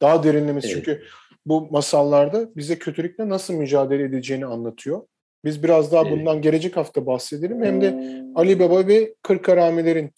daha 0.00 0.22
derinlemesi. 0.22 0.68
Evet. 0.68 0.76
Çünkü 0.76 1.02
bu 1.46 1.68
masallarda 1.70 2.48
bize 2.56 2.78
kötülükle 2.78 3.28
nasıl 3.28 3.54
mücadele 3.54 4.02
edileceğini 4.02 4.46
anlatıyor. 4.46 5.02
Biz 5.44 5.62
biraz 5.62 5.92
daha 5.92 6.02
evet. 6.02 6.12
bundan 6.12 6.42
gelecek 6.42 6.76
hafta 6.76 7.06
bahsedelim. 7.06 7.64
Hem 7.64 7.80
de 7.80 8.22
Ali 8.34 8.60
Baba 8.60 8.86
ve 8.86 9.14
Kırk 9.22 9.48
Haramilerin 9.48 10.10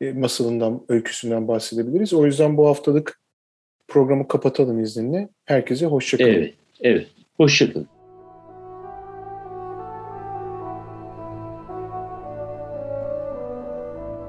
e, 0.00 0.12
masalından, 0.12 0.82
öyküsünden 0.88 1.48
bahsedebiliriz. 1.48 2.14
O 2.14 2.26
yüzden 2.26 2.56
bu 2.56 2.68
haftalık 2.68 3.20
programı 3.88 4.28
kapatalım 4.28 4.80
izninle. 4.80 5.28
Herkese 5.44 5.86
hoşçakalın. 5.86 6.30
Evet, 6.30 6.54
evet. 6.80 7.06
Hoşçakalın. 7.36 7.99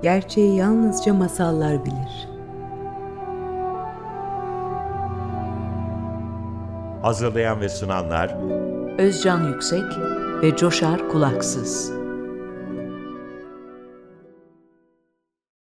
Gerçeği 0.02 0.56
yalnızca 0.56 1.14
masallar 1.14 1.86
bilir. 1.86 2.28
Hazırlayan 7.02 7.62
ve 7.62 7.70
sunanlar 7.70 8.38
Özcan 8.98 9.48
Yüksek 9.48 9.84
ve 10.42 10.56
Coşar 10.56 11.10
Kulaksız. 11.10 12.01